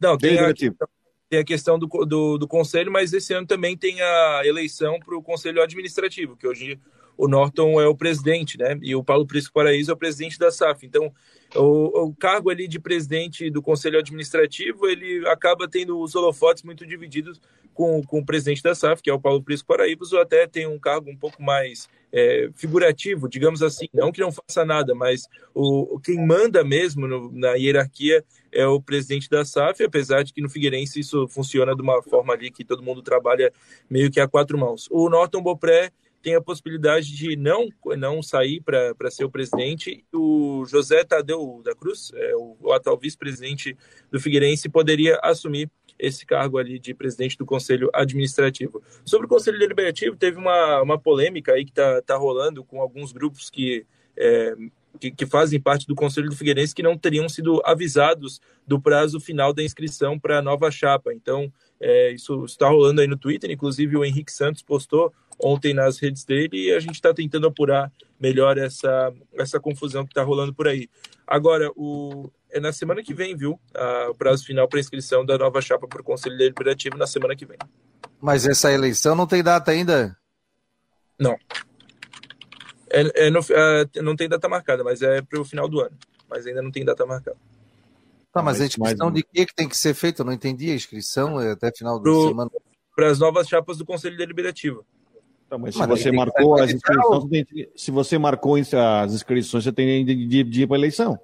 [0.00, 0.76] Não, tem deliberativo.
[0.80, 0.86] A,
[1.28, 5.16] tem a questão do, do, do, conselho, mas esse ano também tem a eleição para
[5.16, 6.78] o conselho administrativo, que hoje
[7.16, 8.78] o Norton é o presidente, né?
[8.82, 10.84] E o Paulo Prisco Paraíso é o presidente da SAF.
[10.84, 11.12] Então,
[11.54, 16.84] o, o, cargo ali de presidente do conselho administrativo, ele acaba tendo os holofotes muito
[16.86, 17.40] divididos
[17.72, 20.66] com, com o presidente da SAF, que é o Paulo Prisco Paraíbas, ou até tem
[20.66, 25.28] um cargo um pouco mais é, figurativo, digamos assim, não que não faça nada, mas
[25.52, 30.40] o, quem manda mesmo no, na hierarquia é o presidente da SAF, apesar de que
[30.40, 33.52] no Figueirense isso funciona de uma forma ali que todo mundo trabalha
[33.90, 34.88] meio que a quatro mãos.
[34.92, 35.90] O Norton Bopré
[36.24, 40.02] tem a possibilidade de não, não sair para ser o presidente.
[40.10, 43.76] O José Tadeu da Cruz, é, o, o atual vice-presidente
[44.10, 48.82] do Figueirense, poderia assumir esse cargo ali de presidente do Conselho Administrativo.
[49.04, 53.12] Sobre o Conselho Deliberativo, teve uma, uma polêmica aí que está tá rolando com alguns
[53.12, 53.84] grupos que,
[54.16, 54.54] é,
[54.98, 59.20] que, que, fazem parte do Conselho do Figueirense que não teriam sido avisados do prazo
[59.20, 61.12] final da inscrição para a nova chapa.
[61.12, 65.98] Então, é, isso está rolando aí no Twitter, inclusive o Henrique Santos postou ontem nas
[65.98, 70.54] redes dele e a gente está tentando apurar melhor essa, essa confusão que está rolando
[70.54, 70.88] por aí.
[71.26, 73.58] Agora, o, é na semana que vem, viu?
[73.74, 77.34] Ah, o prazo final para inscrição da nova chapa para o Conselho Deliberativo na semana
[77.34, 77.58] que vem.
[78.20, 80.16] Mas essa eleição não tem data ainda?
[81.18, 81.36] Não.
[82.90, 85.96] É, é no, é, não tem data marcada, mas é para o final do ano.
[86.28, 87.36] Mas ainda não tem data marcada.
[88.34, 90.22] Tá, mas a inscrição de que, que tem que ser feita?
[90.22, 90.68] Eu não entendi.
[90.72, 92.50] A inscrição é até final da semana.
[92.96, 94.84] Para as novas chapas do Conselho Deliberativo.
[95.48, 100.62] Tá, mas, se você marcou as inscrições, se você marcou as inscrições, você tem de,
[100.62, 101.16] ir para eleição.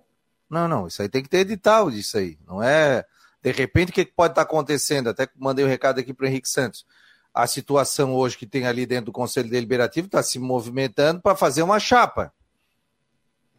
[0.48, 2.38] Não, não, isso aí tem que ter edital disso aí.
[2.46, 3.04] Não é.
[3.42, 5.08] De repente, o que pode estar acontecendo?
[5.08, 6.86] Até mandei o um recado aqui para o Henrique Santos.
[7.34, 11.64] A situação hoje que tem ali dentro do Conselho Deliberativo está se movimentando para fazer
[11.64, 12.32] uma chapa.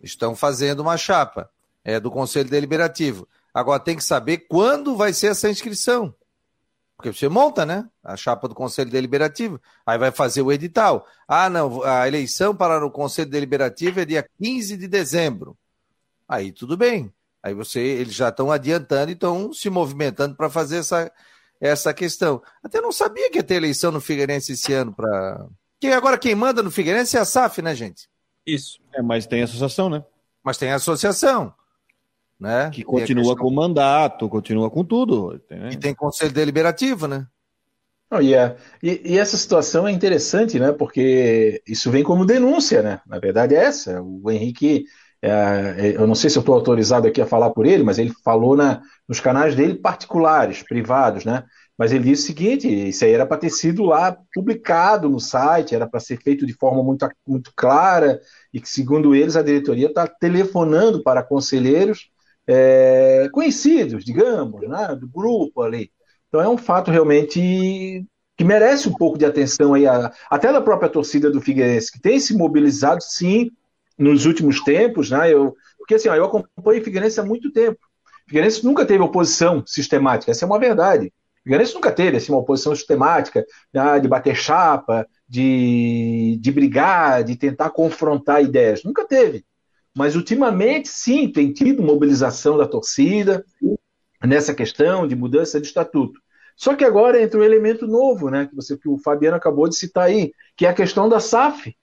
[0.02, 1.50] Estão fazendo uma chapa
[1.84, 3.28] é, do Conselho Deliberativo.
[3.54, 6.14] Agora tem que saber quando vai ser essa inscrição.
[6.96, 7.90] Porque você monta, né?
[8.04, 9.60] A chapa do Conselho Deliberativo.
[9.86, 11.06] Aí vai fazer o edital.
[11.28, 15.58] Ah, não, a eleição para o Conselho Deliberativo é dia 15 de dezembro
[16.32, 17.14] aí tudo bem.
[17.44, 21.12] Aí você, eles já estão adiantando e estão se movimentando para fazer essa,
[21.60, 22.42] essa questão.
[22.64, 25.46] Até não sabia que ia ter eleição no Figueirense esse ano para.
[25.80, 28.08] Que agora quem manda no Figueirense é a SAF, né, gente?
[28.46, 28.80] Isso.
[28.94, 30.04] É, mas tem associação, né?
[30.44, 31.54] Mas tem associação.
[32.41, 32.71] Né?
[32.71, 33.38] Que continua questão...
[33.38, 35.39] com o mandato, continua com tudo.
[35.47, 35.69] Né?
[35.73, 37.27] E tem conselho deliberativo, né?
[38.10, 38.58] Oh, yeah.
[38.82, 40.73] e, e, essa situação é interessante, né?
[40.73, 42.99] Porque isso vem como denúncia, né?
[43.06, 44.01] Na verdade é essa.
[44.01, 44.86] O Henrique
[45.21, 47.99] é, é, eu não sei se eu estou autorizado aqui a falar por ele, mas
[47.99, 51.43] ele falou na, nos canais dele particulares, privados, né?
[51.77, 55.75] Mas ele disse o seguinte: isso aí era para ter sido lá publicado no site,
[55.75, 58.19] era para ser feito de forma muito, muito clara,
[58.54, 62.11] e que, segundo eles, a diretoria está telefonando para conselheiros
[62.52, 65.92] é, conhecidos, digamos, né, do grupo ali.
[66.28, 68.06] Então é um fato realmente
[68.38, 69.84] que merece um pouco de atenção aí,
[70.30, 73.50] até da própria torcida do Figueirense, que tem se mobilizado, sim,
[73.98, 75.32] nos últimos tempos, né?
[75.34, 77.80] Eu, porque assim, ó, eu acompanho o Figueirense há muito tempo.
[78.26, 81.08] O Figueirense nunca teve oposição sistemática, essa é uma verdade.
[81.08, 87.24] O Figueirense nunca teve assim, uma oposição sistemática né, de bater chapa, de, de brigar,
[87.24, 88.84] de tentar confrontar ideias.
[88.84, 89.46] Nunca teve.
[89.95, 93.43] Mas ultimamente, sim, tem tido mobilização da torcida
[94.23, 96.19] nessa questão de mudança de estatuto.
[96.56, 99.75] Só que agora entra um elemento novo, né, que, você, que o Fabiano acabou de
[99.75, 101.75] citar aí, que é a questão da SAF.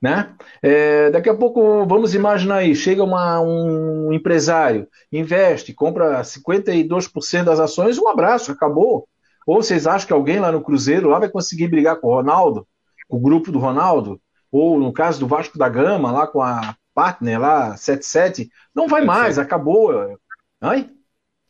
[0.00, 0.36] Né?
[0.62, 7.58] É, daqui a pouco, vamos imaginar aí, chega uma, um empresário, investe, compra 52% das
[7.58, 9.08] ações, um abraço, acabou.
[9.46, 12.68] Ou vocês acham que alguém lá no Cruzeiro lá vai conseguir brigar com o Ronaldo,
[13.08, 14.20] com o grupo do Ronaldo?
[14.52, 19.04] Ou no caso do Vasco da Gama, lá com a partner lá, 77, não vai
[19.04, 20.18] mais, acabou.
[20.58, 20.90] Ai?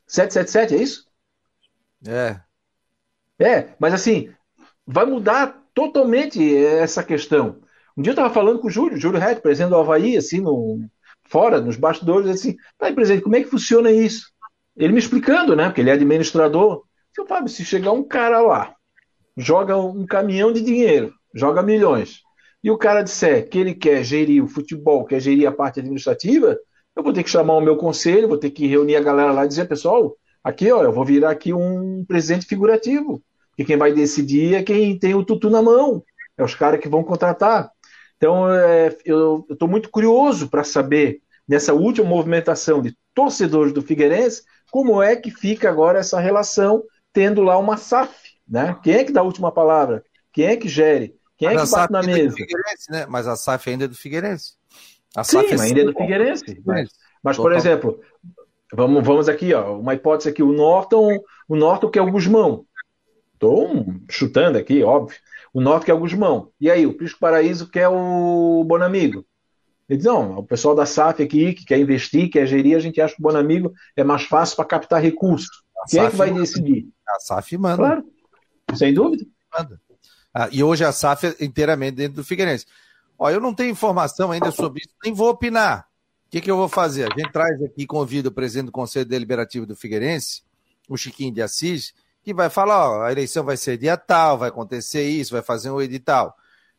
[0.08, 1.06] 777, é isso?
[2.04, 2.40] É.
[3.38, 4.32] É, mas assim,
[4.84, 7.60] vai mudar totalmente essa questão.
[7.96, 10.80] Um dia eu estava falando com o Júlio, Júlio Red, presidente do Havaí, assim, no,
[11.28, 14.32] fora, nos bastidores, assim, tá aí, presidente, como é que funciona isso?
[14.76, 16.82] Ele me explicando, né, porque ele é administrador.
[17.14, 18.74] Seu Fábio, se chegar um cara lá,
[19.36, 22.20] joga um caminhão de dinheiro, joga milhões,
[22.66, 26.58] e o cara disser que ele quer gerir o futebol, quer gerir a parte administrativa,
[26.96, 29.44] eu vou ter que chamar o meu conselho, vou ter que reunir a galera lá
[29.44, 33.22] e dizer, pessoal, aqui, ó, eu vou virar aqui um presidente figurativo.
[33.56, 36.02] E quem vai decidir é quem tem o tutu na mão,
[36.36, 37.70] é os caras que vão contratar.
[38.16, 44.42] Então, é, eu estou muito curioso para saber, nessa última movimentação de torcedores do Figueirense,
[44.72, 48.12] como é que fica agora essa relação, tendo lá uma SAF.
[48.48, 48.76] Né?
[48.82, 50.02] Quem é que dá a última palavra?
[50.32, 51.14] Quem é que gere?
[51.36, 52.36] Quem é que bate na é mesa?
[52.38, 53.06] É né?
[53.08, 54.54] Mas a SAF ainda é do Figueirense.
[55.14, 56.62] A Sim, SAF é ainda é do Figueirense.
[56.64, 56.88] Mas,
[57.22, 58.00] mas por exemplo,
[58.72, 61.18] vamos, vamos aqui, ó, uma hipótese aqui, o Norton,
[61.48, 62.64] o Norton que é o Guzmão.
[63.34, 65.18] Estou chutando aqui, óbvio.
[65.52, 66.50] O Norton que é o Guzmão.
[66.60, 69.24] E aí, o Prisco Paraíso que é o Bonamigo.
[69.88, 73.00] Ele diz, não, o pessoal da SAF aqui, que quer investir, quer gerir, a gente
[73.00, 75.62] acha que o Bonamigo é mais fácil para captar recursos.
[75.88, 76.88] Quem é que vai decidir?
[77.08, 77.76] A SAF manda.
[77.76, 78.04] Claro,
[78.74, 79.24] sem dúvida.
[79.56, 79.80] Manda.
[80.38, 82.66] Ah, e hoje a SAF é inteiramente dentro do Figueirense.
[83.18, 85.88] Ó, eu não tenho informação ainda sobre isso, nem vou opinar.
[86.26, 87.10] O que, que eu vou fazer?
[87.10, 90.42] A gente traz aqui, convida o presidente do Conselho Deliberativo do Figueirense,
[90.90, 94.50] o Chiquinho de Assis, que vai falar, ó, a eleição vai ser dia tal, vai
[94.50, 96.36] acontecer isso, vai fazer um edital.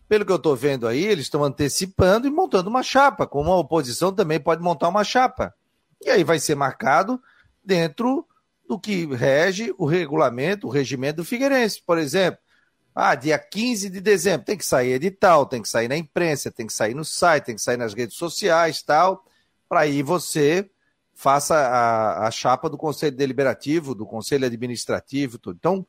[0.08, 3.58] Pelo que eu estou vendo aí, eles estão antecipando e montando uma chapa, como a
[3.58, 5.52] oposição também pode montar uma chapa.
[6.06, 7.20] E aí vai ser marcado
[7.65, 8.24] dentro
[8.70, 11.82] do que rege o regulamento, o regimento do Figueirense.
[11.84, 12.39] Por exemplo,
[13.00, 16.66] ah, dia 15 de dezembro, tem que sair edital, tem que sair na imprensa, tem
[16.66, 19.24] que sair no site, tem que sair nas redes sociais tal,
[19.70, 20.68] para aí você
[21.14, 25.58] faça a, a chapa do Conselho Deliberativo, do Conselho Administrativo, tudo.
[25.58, 25.86] Então,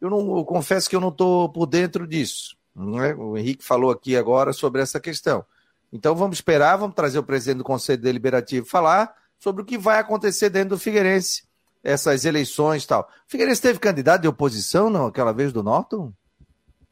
[0.00, 2.56] eu, não, eu confesso que eu não estou por dentro disso.
[3.04, 3.14] É?
[3.14, 5.44] O Henrique falou aqui agora sobre essa questão.
[5.92, 9.98] Então vamos esperar, vamos trazer o presidente do Conselho Deliberativo falar sobre o que vai
[9.98, 11.44] acontecer dentro do Figueirense,
[11.82, 13.02] essas eleições e tal.
[13.02, 16.12] O Figueirense teve candidato de oposição, não, aquela vez do Norton?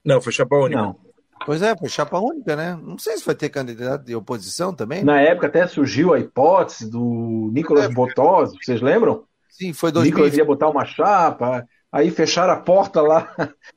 [0.09, 0.81] Não, foi chapa única.
[0.81, 0.97] Não.
[1.44, 2.79] Pois é, foi chapa única, né?
[2.83, 5.05] Não sei se vai ter candidato de oposição também.
[5.05, 9.25] Na época até surgiu a hipótese do Nicolas é, Botosi, vocês lembram?
[9.51, 10.11] Sim, foi 2000.
[10.11, 13.31] Nicolas ia botar uma chapa, aí fecharam a porta lá.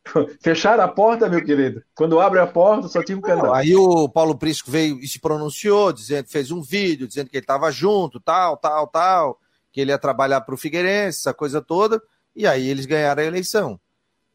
[0.41, 1.83] fecharam a porta, meu querido.
[1.93, 3.53] Quando abre a porta, só tinha um canal.
[3.53, 7.43] Aí o Paulo Prisco veio e se pronunciou, dizendo, fez um vídeo, dizendo que ele
[7.43, 9.37] estava junto, tal, tal, tal,
[9.69, 12.01] que ele ia trabalhar para o Figueirense, essa coisa toda,
[12.33, 13.77] e aí eles ganharam a eleição.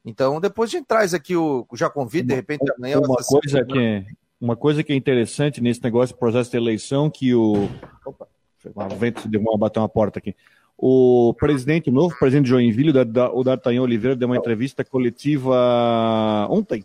[0.06, 1.66] Então, depois a gente traz aqui o.
[1.74, 3.00] Já convido, de repente, amanhã.
[3.00, 4.06] Uma coisa, que é,
[4.40, 7.68] uma coisa que é interessante nesse negócio processo de eleição, que o.
[8.04, 8.28] Opa,
[8.64, 10.36] o vento deu uma bater uma porta aqui.
[10.78, 12.92] O presidente, o novo presidente de Joinville,
[13.32, 16.84] o D'Artagnan Oliveira, deu uma entrevista coletiva ontem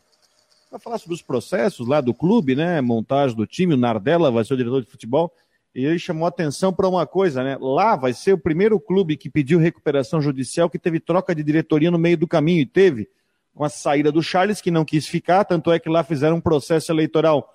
[0.70, 2.82] para falar sobre os processos lá do clube, né?
[2.82, 5.32] Montagem do time, o Nardella vai ser o diretor de futebol.
[5.74, 7.58] E ele chamou atenção para uma coisa, né?
[7.60, 11.90] Lá vai ser o primeiro clube que pediu recuperação judicial que teve troca de diretoria
[11.90, 13.10] no meio do caminho e teve
[13.54, 16.42] com a saída do Charles, que não quis ficar, tanto é que lá fizeram um
[16.42, 17.54] processo eleitoral.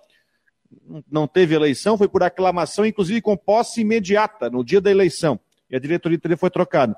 [1.11, 5.39] Não teve eleição, foi por aclamação, inclusive com posse imediata no dia da eleição.
[5.71, 6.97] E a diretoria dele foi trocada.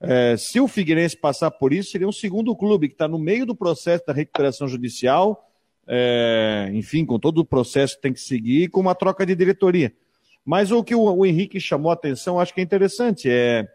[0.00, 3.44] É, se o Figueirense passar por isso, seria um segundo clube que está no meio
[3.44, 5.50] do processo da recuperação judicial,
[5.86, 9.92] é, enfim, com todo o processo que tem que seguir, com uma troca de diretoria.
[10.48, 13.68] Mas o que o, Henrique chamou a atenção, acho que é interessante, é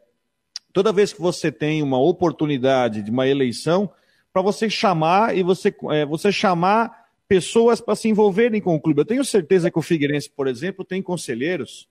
[0.74, 3.92] toda vez que você tem uma oportunidade de uma eleição,
[4.34, 9.02] para você chamar e você, é, você chamar pessoas para se envolverem com o clube.
[9.02, 11.88] Eu tenho certeza que o Figueirense, por exemplo, tem conselheiros,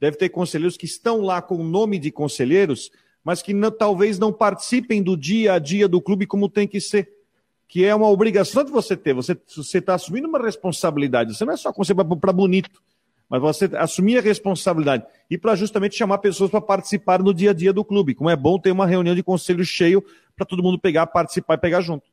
[0.00, 2.90] deve ter conselheiros que estão lá com o nome de conselheiros,
[3.22, 6.80] mas que não, talvez não participem do dia a dia do clube como tem que
[6.80, 7.06] ser.
[7.68, 9.12] que é uma obrigação de você ter.
[9.12, 9.36] Você
[9.76, 11.36] está assumindo uma responsabilidade.
[11.36, 12.80] Você não é só você para bonito,
[13.28, 17.54] mas você assumir a responsabilidade e para justamente chamar pessoas para participar no dia a
[17.54, 18.14] dia do clube.
[18.14, 20.04] Como é bom ter uma reunião de conselho cheio
[20.36, 22.04] para todo mundo pegar, participar e pegar junto.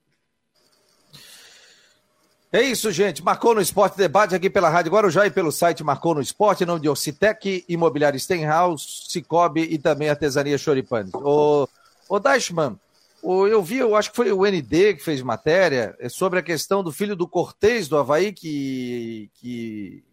[2.52, 3.24] É isso, gente.
[3.24, 6.68] Marcou no Esporte Debate aqui pela Rádio Guarujá e pelo site Marcou no Esporte, em
[6.68, 11.12] nome de Ocitec, Imobiliário Stenhouse, Cicobi e também Artesania Choripanes.
[11.16, 11.68] Ô,
[12.08, 12.78] ô Dashman,
[13.24, 16.84] eu vi, eu acho que foi o ND que fez matéria é sobre a questão
[16.84, 20.04] do filho do Cortez do Havaí que, que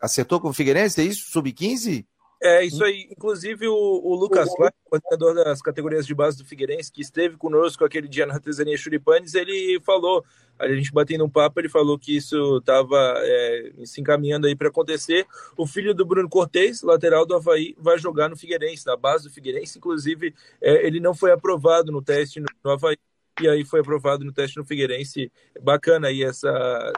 [0.00, 1.30] acertou com o Figueirense, é isso?
[1.30, 2.06] Sub-15?
[2.42, 3.06] É, isso aí.
[3.10, 7.84] Inclusive, o, o Lucas Lai, coordenador das categorias de base do Figueirense, que esteve conosco
[7.84, 10.24] aquele dia na artesania Churipanes, ele falou,
[10.58, 14.68] a gente batendo um papo, ele falou que isso estava é, se encaminhando aí para
[14.68, 15.26] acontecer.
[15.54, 19.30] O filho do Bruno Cortez, lateral do Havaí, vai jogar no Figueirense, na base do
[19.30, 19.76] Figueirense.
[19.76, 22.96] Inclusive, é, ele não foi aprovado no teste no, no Havaí
[23.40, 25.30] e aí foi aprovado no teste no Figueirense.
[25.62, 26.92] Bacana aí essa.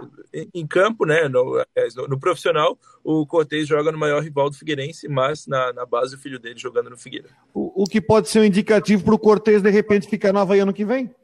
[0.55, 1.29] Em campo, né?
[1.29, 1.65] No,
[1.97, 6.15] no, no profissional, o Cortez joga no maior rival do Figueirense, mas na, na base
[6.15, 7.29] o filho dele jogando no Figueira.
[7.55, 10.61] O, o que pode ser um indicativo para o Cortez de repente ficar no Havaí
[10.61, 11.15] ano que vem?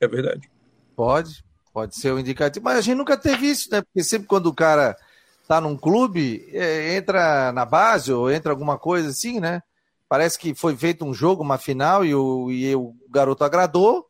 [0.00, 0.50] É verdade.
[0.94, 3.82] Pode, pode ser um indicativo, mas a gente nunca teve isso, né?
[3.82, 4.96] Porque sempre quando o cara
[5.46, 9.62] tá num clube, é, entra na base ou entra alguma coisa assim, né?
[10.08, 14.05] Parece que foi feito um jogo, uma final, e o, e o garoto agradou,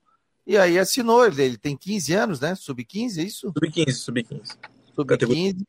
[0.46, 2.54] e aí assinou, ele, ele tem 15 anos, né?
[2.54, 3.52] Sub-15, é isso?
[3.52, 4.56] Sub-15, sub-15.
[4.94, 5.62] Sub-15.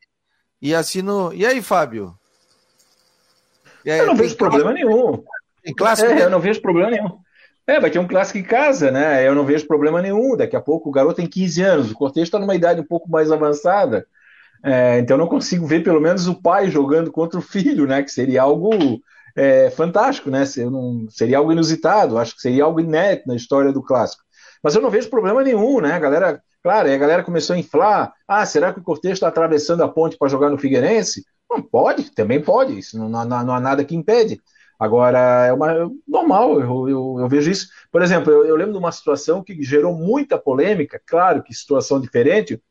[0.62, 1.34] E assinou.
[1.34, 2.16] E aí, Fábio?
[3.84, 5.22] E aí, eu não vejo problema nenhum.
[5.62, 6.10] Tem clássico?
[6.10, 7.18] É, eu não vejo problema nenhum.
[7.66, 9.26] É, vai ter um clássico em casa, né?
[9.26, 10.36] Eu não vejo problema nenhum.
[10.36, 13.10] Daqui a pouco o garoto tem 15 anos, o Cortez está numa idade um pouco
[13.10, 14.06] mais avançada.
[14.64, 18.02] É, então eu não consigo ver pelo menos o pai jogando contra o filho, né?
[18.02, 19.00] Que seria algo
[19.36, 20.44] é, fantástico, né?
[21.10, 24.22] Seria algo inusitado, acho que seria algo inédito na história do clássico.
[24.62, 25.92] Mas eu não vejo problema nenhum, né?
[25.92, 28.12] A galera, claro, a galera começou a inflar.
[28.26, 31.24] Ah, será que o Cortez está atravessando a ponte para jogar no Figueirense?
[31.50, 32.78] Não, pode, também pode.
[32.78, 34.40] Isso não, não, não há nada que impede.
[34.78, 37.68] Agora, é uma, normal, eu, eu, eu, vejo isso.
[37.90, 42.00] Por exemplo, eu, eu, lembro de uma situação que gerou muita polêmica, claro que situação
[42.00, 42.62] diferente,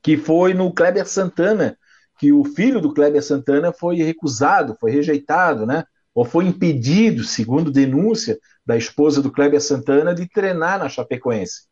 [0.00, 1.76] que foi no Kleber Santana,
[2.18, 5.84] que o filho do Kleber Santana foi recusado, foi rejeitado, né?
[6.16, 11.64] Ou foi impedido, segundo denúncia, da esposa do Kleber Santana de treinar na Chapecoense.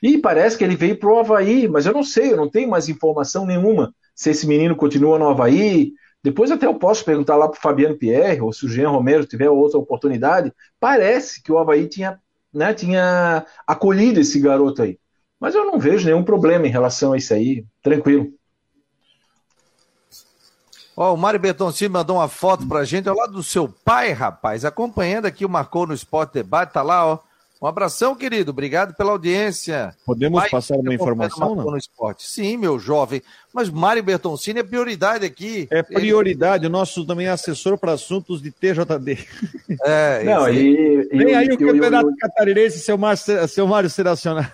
[0.00, 2.70] E parece que ele veio para o Havaí, mas eu não sei, eu não tenho
[2.70, 5.90] mais informação nenhuma se esse menino continua no Havaí.
[6.22, 9.26] Depois até eu posso perguntar lá para o Fabiano Pierre, ou se o Jean Romero
[9.26, 10.52] tiver outra oportunidade.
[10.78, 12.20] Parece que o Havaí tinha,
[12.54, 14.96] né, tinha acolhido esse garoto aí.
[15.40, 18.32] Mas eu não vejo nenhum problema em relação a isso aí, tranquilo.
[21.00, 24.64] Ó, o Mário Bertoncini mandou uma foto pra gente ao lado do seu pai, rapaz,
[24.64, 27.18] acompanhando aqui o Marcou no Esporte Debate, tá lá, ó.
[27.62, 28.50] Um abração, querido.
[28.50, 29.94] Obrigado pela audiência.
[30.04, 31.70] Podemos pai, passar uma informação, não?
[31.70, 32.28] No esporte.
[32.28, 33.22] Sim, meu jovem.
[33.54, 35.68] Mas Mário Bertoncini é prioridade aqui.
[35.70, 36.64] É prioridade.
[36.64, 36.68] Ele...
[36.68, 39.18] O nosso também é assessor para assuntos de TJD.
[39.84, 44.50] É, não, e, Vem aí o Campeonato Catarinense, seu Mário, seu Mário ser acionado.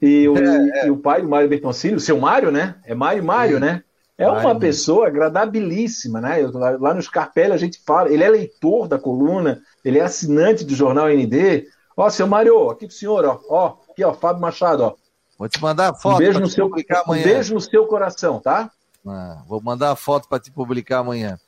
[0.00, 0.86] E o, é, é.
[0.86, 2.76] e o pai do Mário Bertoncini, o seu Mário, né?
[2.84, 3.82] É Mário Mário, né?
[4.18, 6.42] É uma pessoa agradabilíssima, né?
[6.42, 10.64] Eu, lá no Scarpelli a gente fala, ele é leitor da coluna, ele é assinante
[10.64, 11.66] do jornal ND.
[11.96, 14.94] Ó, seu Mário, aqui pro senhor, ó, ó, aqui, ó, Fábio Machado, ó.
[15.38, 16.16] Vou te mandar a foto.
[16.16, 18.70] Um beijo, no seu, um beijo no seu coração, tá?
[19.06, 21.38] Ah, vou mandar a foto para te publicar amanhã.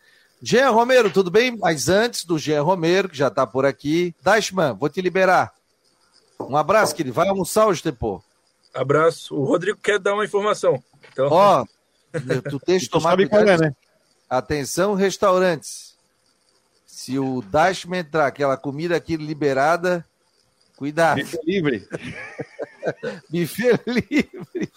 [0.42, 1.56] Jean Romero, tudo bem?
[1.56, 5.52] Mas antes do Jean Romero, que já está por aqui, Dashman, vou te liberar.
[6.40, 7.14] Um abraço, querido.
[7.14, 8.22] Vai almoçar hoje, Tepô.
[8.74, 9.34] Abraço.
[9.36, 10.82] O Rodrigo quer dar uma informação.
[11.12, 11.28] Então...
[11.30, 11.64] Ó,
[12.50, 13.48] Tu tens tomar cuidado.
[13.48, 13.76] É, né?
[14.28, 15.94] Atenção, restaurantes.
[16.86, 20.04] Se o Dashman entrar, aquela comida aqui liberada,
[20.76, 21.16] cuidado.
[21.16, 21.88] Bife livre.
[23.28, 24.72] Bife livre.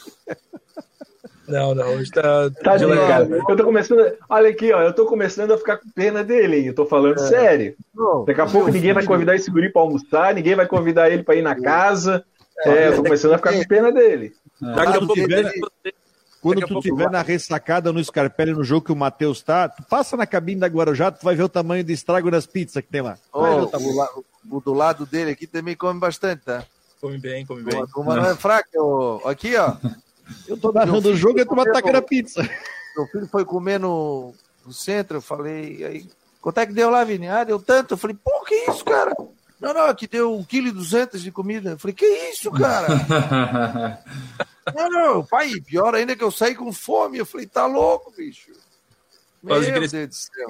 [1.47, 2.49] Não, não, hoje tá.
[2.61, 3.35] Tá delegado.
[3.35, 4.13] Eu tô começando.
[4.27, 4.81] Olha aqui, ó.
[4.81, 6.65] Eu tô começando a ficar com pena dele, hein?
[6.67, 7.27] Eu tô falando é.
[7.27, 7.75] sério.
[7.95, 11.23] Não, Daqui a pouco ninguém vai convidar esse guri pra almoçar, ninguém vai convidar ele
[11.23, 12.25] pra ir na casa.
[12.65, 14.33] É, é eu tô começando a ficar com pena dele.
[14.59, 15.15] Daqui a pouco
[16.53, 20.15] quando tu estiver na ressacada no Scarpelli, no jogo que o Matheus tá, tu passa
[20.15, 23.01] na cabine da Guarujá, tu vai ver o tamanho de estrago das pizzas que tem
[23.01, 23.17] lá.
[23.33, 26.63] Oh, o, o, do lado dele aqui também come bastante, tá?
[27.01, 27.83] Come bem, come bem.
[27.95, 28.69] O não é fraca.
[29.25, 29.75] Aqui, ó.
[30.47, 32.41] Eu tô narrando o jogo e tu ataca na pizza.
[32.95, 34.33] Meu filho foi comer no,
[34.65, 36.09] no centro, eu falei, aí,
[36.41, 37.29] quanto é que deu lá, Vini?
[37.29, 37.93] Ah, deu tanto.
[37.93, 39.15] Eu falei, pô, que isso, cara?
[39.59, 41.71] Não, não, aqui deu 1,2 kg de comida.
[41.71, 42.87] Eu falei, que isso, cara?
[44.75, 47.17] não, não, pai, pior ainda que eu saí com fome.
[47.17, 48.51] Eu falei, tá louco, bicho.
[49.41, 50.47] Meu Deus do céu.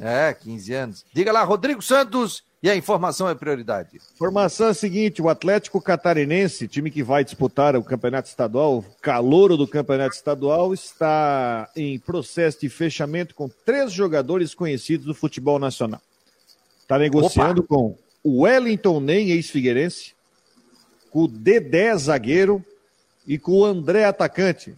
[0.00, 1.06] É, 15 anos.
[1.12, 4.00] Diga lá, Rodrigo Santos E a informação é prioridade.
[4.14, 9.56] Informação é a seguinte: o Atlético Catarinense, time que vai disputar o campeonato estadual, calouro
[9.56, 16.00] do campeonato estadual, está em processo de fechamento com três jogadores conhecidos do futebol nacional.
[16.82, 17.68] Está negociando Opa.
[17.68, 20.14] com o Wellington Nem, ex-figueirense,
[21.10, 22.64] com o Dedé, zagueiro,
[23.26, 24.74] e com o André, atacante,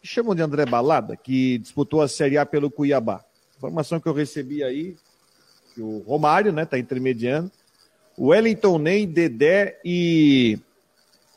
[0.00, 3.24] que chamam de André Balada, que disputou a Série A pelo Cuiabá.
[3.56, 4.96] Informação que eu recebi aí,
[5.74, 7.50] que o Romário, né, tá intermediando.
[8.16, 10.58] O Wellington Nem, Dedé e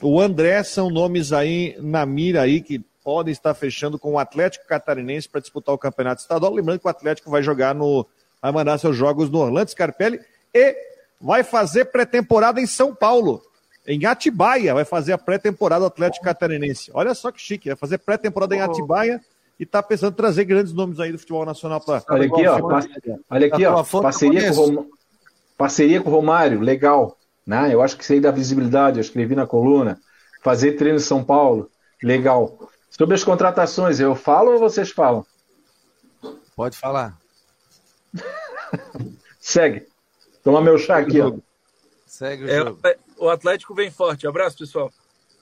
[0.02, 4.68] o André são nomes aí na mira aí que podem estar fechando com o Atlético
[4.68, 6.54] Catarinense para disputar o Campeonato Estadual.
[6.54, 8.08] Lembrando que o Atlético vai jogar no.
[8.42, 10.20] vai mandar seus jogos no Orlando Scarpelli
[10.54, 10.76] e
[11.20, 13.42] vai fazer pré-temporada em São Paulo.
[13.86, 16.90] Em Atibaia vai fazer a pré-temporada do Atlético Catarinense.
[16.94, 19.20] Olha só que chique, vai fazer pré-temporada em Atibaia
[19.60, 22.02] e está pensando em trazer grandes nomes aí do futebol nacional para.
[22.10, 22.60] Olha aqui, ó,
[23.30, 24.86] olha aqui, ó, parceria com, Rom...
[25.58, 27.18] parceria com o Romário, legal.
[27.46, 27.74] Né?
[27.74, 30.00] Eu acho que isso aí dá visibilidade, eu escrevi na coluna.
[30.42, 31.70] Fazer treino em São Paulo,
[32.02, 32.70] legal.
[32.90, 35.26] Sobre as contratações, eu falo ou vocês falam?
[36.56, 37.18] Pode falar.
[39.40, 39.86] Segue.
[40.44, 41.34] Toma meu chá aqui, ó.
[42.06, 42.80] Segue o é, jogo.
[43.24, 44.28] O Atlético vem forte.
[44.28, 44.92] Abraço, pessoal.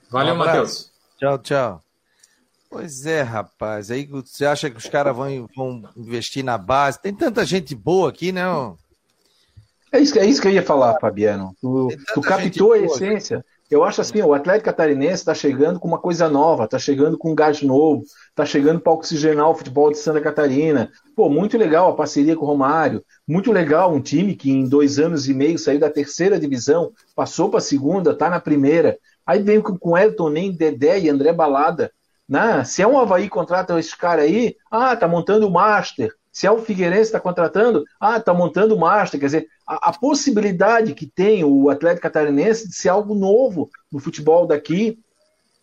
[0.08, 0.92] Valeu, um Matheus.
[1.18, 1.82] Tchau, tchau.
[2.70, 3.90] Pois é, rapaz.
[3.90, 7.02] Aí você acha que os caras vão, vão investir na base?
[7.02, 8.44] Tem tanta gente boa aqui, né?
[9.92, 11.56] É isso, é isso que eu ia falar, Fabiano.
[11.60, 13.44] Tu, tu captou a essência.
[13.72, 17.32] Eu acho assim, o Atlético Catarinense está chegando com uma coisa nova, está chegando com
[17.32, 20.92] um gás novo, está chegando para oxigenar o futebol de Santa Catarina.
[21.16, 25.00] Pô, muito legal a parceria com o Romário, muito legal um time que em dois
[25.00, 28.98] anos e meio saiu da terceira divisão, passou para a segunda, está na primeira.
[29.26, 31.94] Aí vem com, com Elton Nem, Dedé e André Balada.
[32.28, 32.66] Né?
[32.66, 36.14] Se é um Havaí contrata esse cara aí, ah, tá montando o Master.
[36.32, 39.20] Se é o Figueirense está contratando, ah, tá montando o Master.
[39.20, 44.00] Quer dizer, a, a, possibilidade que tem o Atlético Catarinense de ser algo novo no
[44.00, 44.98] futebol daqui,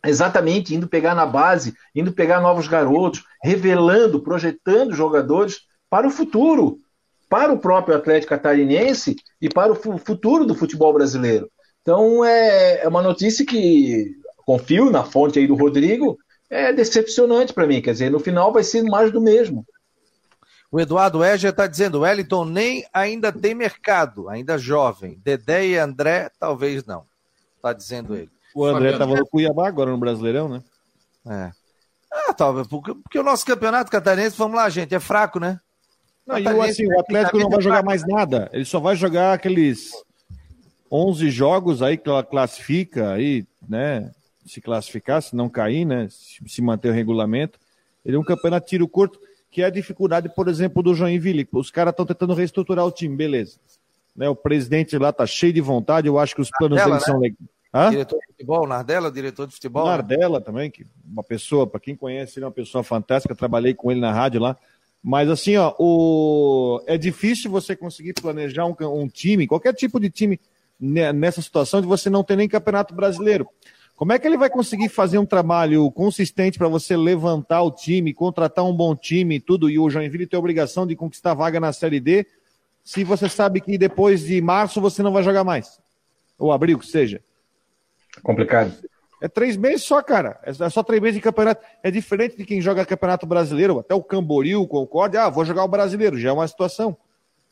[0.05, 6.79] exatamente indo pegar na base, indo pegar novos garotos, revelando, projetando jogadores para o futuro,
[7.29, 11.51] para o próprio Atlético Catarinense e para o futuro do futebol brasileiro.
[11.81, 14.15] Então é, é uma notícia que
[14.45, 16.19] confio na fonte aí do Rodrigo,
[16.51, 17.81] é decepcionante para mim.
[17.81, 19.65] Quer dizer, no final vai ser mais do mesmo.
[20.71, 25.21] O Eduardo Eger está dizendo: Wellington nem ainda tem mercado, ainda jovem.
[25.25, 27.05] Dedé e André, talvez não.
[27.57, 28.31] Está dizendo ele.
[28.55, 30.63] O André estava no Cuiabá agora no Brasileirão, né?
[31.27, 31.51] É.
[32.11, 35.61] Ah, talvez, porque, porque o nosso campeonato catarinense, vamos lá, gente, é fraco, né?
[36.27, 38.51] Não, e o, assim, o Atlético não vai jogar mais nada.
[38.53, 39.93] Ele só vai jogar aqueles
[40.91, 44.11] 11 jogos aí que ela classifica aí, né?
[44.49, 46.09] se classificar, se não cair, né?
[46.11, 47.59] Se manter o regulamento.
[48.05, 51.49] Ele é um campeonato tiro curto, que é a dificuldade, por exemplo, do Joinville.
[51.53, 53.59] Os caras estão tentando reestruturar o time, beleza.
[54.15, 57.07] Né, o presidente lá tá cheio de vontade, eu acho que os planos Nardella, dele
[57.07, 57.13] né?
[57.13, 57.59] são legais.
[57.73, 57.91] Hã?
[57.91, 59.85] Diretor de futebol, Nardella, diretor de futebol.
[59.85, 59.91] Né?
[59.91, 60.45] Nardella né?
[60.45, 64.01] também, que uma pessoa, para quem conhece, ele é uma pessoa fantástica, trabalhei com ele
[64.01, 64.57] na rádio lá.
[65.03, 66.83] Mas assim, ó, o...
[66.87, 70.41] é difícil você conseguir planejar um, um time, qualquer tipo de time
[70.81, 73.49] nessa situação de você não ter nem campeonato brasileiro.
[73.99, 78.15] Como é que ele vai conseguir fazer um trabalho consistente para você levantar o time,
[78.15, 81.59] contratar um bom time e tudo, e o Joinville ter a obrigação de conquistar vaga
[81.59, 82.25] na Série D,
[82.85, 85.81] se você sabe que depois de março você não vai jogar mais?
[86.39, 87.21] Ou abril, que seja.
[88.23, 88.73] Complicado.
[89.21, 90.39] É três meses só, cara.
[90.45, 91.67] É, é só três meses de campeonato.
[91.83, 95.65] É diferente de quem joga campeonato brasileiro, até o Camboriú, o Concorde, ah, vou jogar
[95.65, 96.97] o brasileiro, já é uma situação.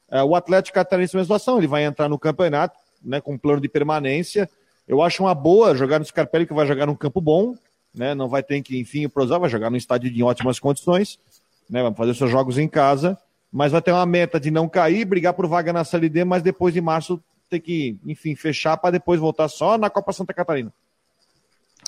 [0.08, 3.60] É, o Atlético Catarinense é uma situação, ele vai entrar no campeonato, né, com plano
[3.60, 4.48] de permanência,
[4.86, 7.54] eu acho uma boa jogar no Scarpelli, que vai jogar num campo bom,
[7.94, 8.14] né?
[8.14, 11.18] Não vai ter que, enfim, prosar, vai jogar num estádio em ótimas condições,
[11.68, 11.82] né?
[11.82, 13.18] Vai fazer seus jogos em casa,
[13.50, 16.42] mas vai ter uma meta de não cair, brigar por vaga na Série D, mas
[16.42, 20.72] depois de março ter que, enfim, fechar para depois voltar só na Copa Santa Catarina.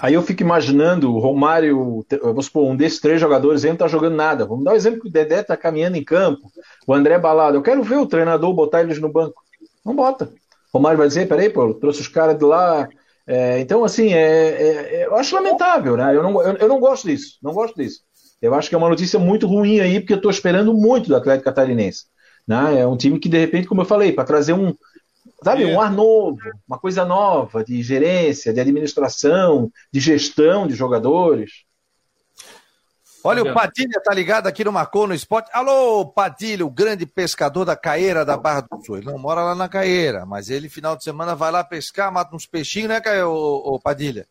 [0.00, 3.88] Aí eu fico imaginando o Romário, vamos supor, um desses três jogadores ele não tá
[3.88, 4.46] jogando nada.
[4.46, 6.52] Vamos dar um exemplo que o Dedé tá caminhando em campo,
[6.86, 7.56] o André Balado.
[7.56, 9.42] Eu quero ver o treinador botar eles no banco.
[9.84, 10.32] Não bota.
[10.72, 12.88] Romário vai dizer, peraí, pô, trouxe os caras de lá.
[13.26, 16.14] É, então, assim, é, é, é, eu acho lamentável, né?
[16.14, 18.00] Eu não, eu, eu, não gosto disso, não gosto disso.
[18.40, 21.16] Eu acho que é uma notícia muito ruim aí, porque eu estou esperando muito do
[21.16, 22.04] Atlético Catarinense.
[22.46, 22.80] Né?
[22.80, 24.74] É um time que, de repente, como eu falei, para trazer um,
[25.42, 31.67] sabe, um ar novo, uma coisa nova de gerência, de administração, de gestão de jogadores.
[33.24, 35.50] Olha, o Padilha tá ligado aqui no Marcou no Esporte.
[35.52, 38.98] Alô, Padilha, o grande pescador da Caeira da Barra do Sul.
[38.98, 42.34] Ele não mora lá na Caeira, mas ele, final de semana, vai lá pescar, mata
[42.34, 44.26] uns peixinhos, né, Caio, ô, ô Padilha?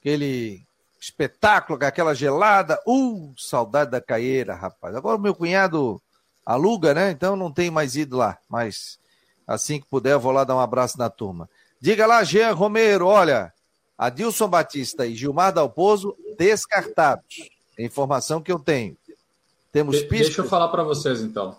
[0.00, 0.62] Aquele
[1.00, 2.80] espetáculo, com aquela gelada.
[2.86, 4.94] Uh, saudade da Caeira, rapaz.
[4.94, 6.00] Agora o meu cunhado
[6.46, 7.10] aluga, né?
[7.10, 8.38] Então não tem mais ido lá.
[8.48, 8.98] Mas
[9.46, 11.48] Assim que puder, eu vou lá dar um abraço na turma.
[11.80, 13.52] Diga lá, Jean Romero, olha,
[13.98, 17.50] Adilson Batista e Gilmar Dalpozo descartados.
[17.78, 18.96] É informação que eu tenho.
[19.72, 20.28] Temos de, pistas?
[20.28, 21.56] Deixa eu falar para vocês, então.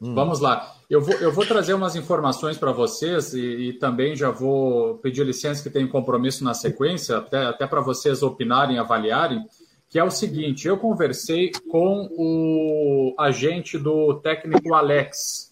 [0.00, 0.14] Hum.
[0.14, 0.74] Vamos lá.
[0.88, 5.24] Eu vou, eu vou trazer umas informações para vocês e, e, também já vou pedir
[5.24, 9.44] licença que tem compromisso na sequência, até, até para vocês opinarem, avaliarem,
[9.88, 15.50] que é o seguinte, eu conversei com o agente do técnico Alex,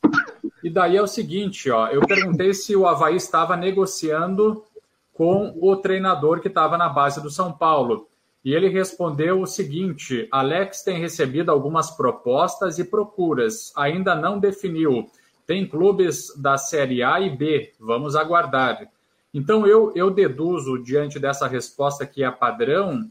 [0.62, 4.64] e daí é o seguinte, ó, eu perguntei se o Havaí estava negociando
[5.12, 8.08] com o treinador que estava na base do São Paulo.
[8.48, 15.06] E ele respondeu o seguinte: Alex tem recebido algumas propostas e procuras, ainda não definiu.
[15.46, 18.90] Tem clubes da Série A e B, vamos aguardar.
[19.34, 23.10] Então eu, eu deduzo, diante dessa resposta que é padrão,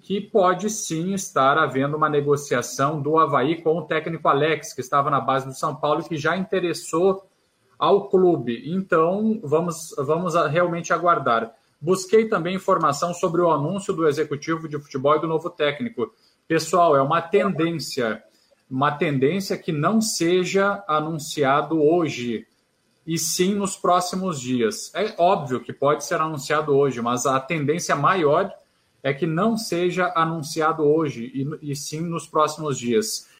[0.00, 5.08] que pode sim estar havendo uma negociação do Havaí com o técnico Alex, que estava
[5.08, 7.24] na base do São Paulo, que já interessou
[7.78, 8.64] ao clube.
[8.66, 11.54] Então vamos, vamos realmente aguardar.
[11.84, 16.14] Busquei também informação sobre o anúncio do executivo de futebol e do novo técnico.
[16.48, 18.24] Pessoal, é uma tendência,
[18.70, 22.46] uma tendência que não seja anunciado hoje,
[23.06, 24.90] e sim nos próximos dias.
[24.94, 28.50] É óbvio que pode ser anunciado hoje, mas a tendência maior
[29.02, 33.28] é que não seja anunciado hoje, e, e sim nos próximos dias.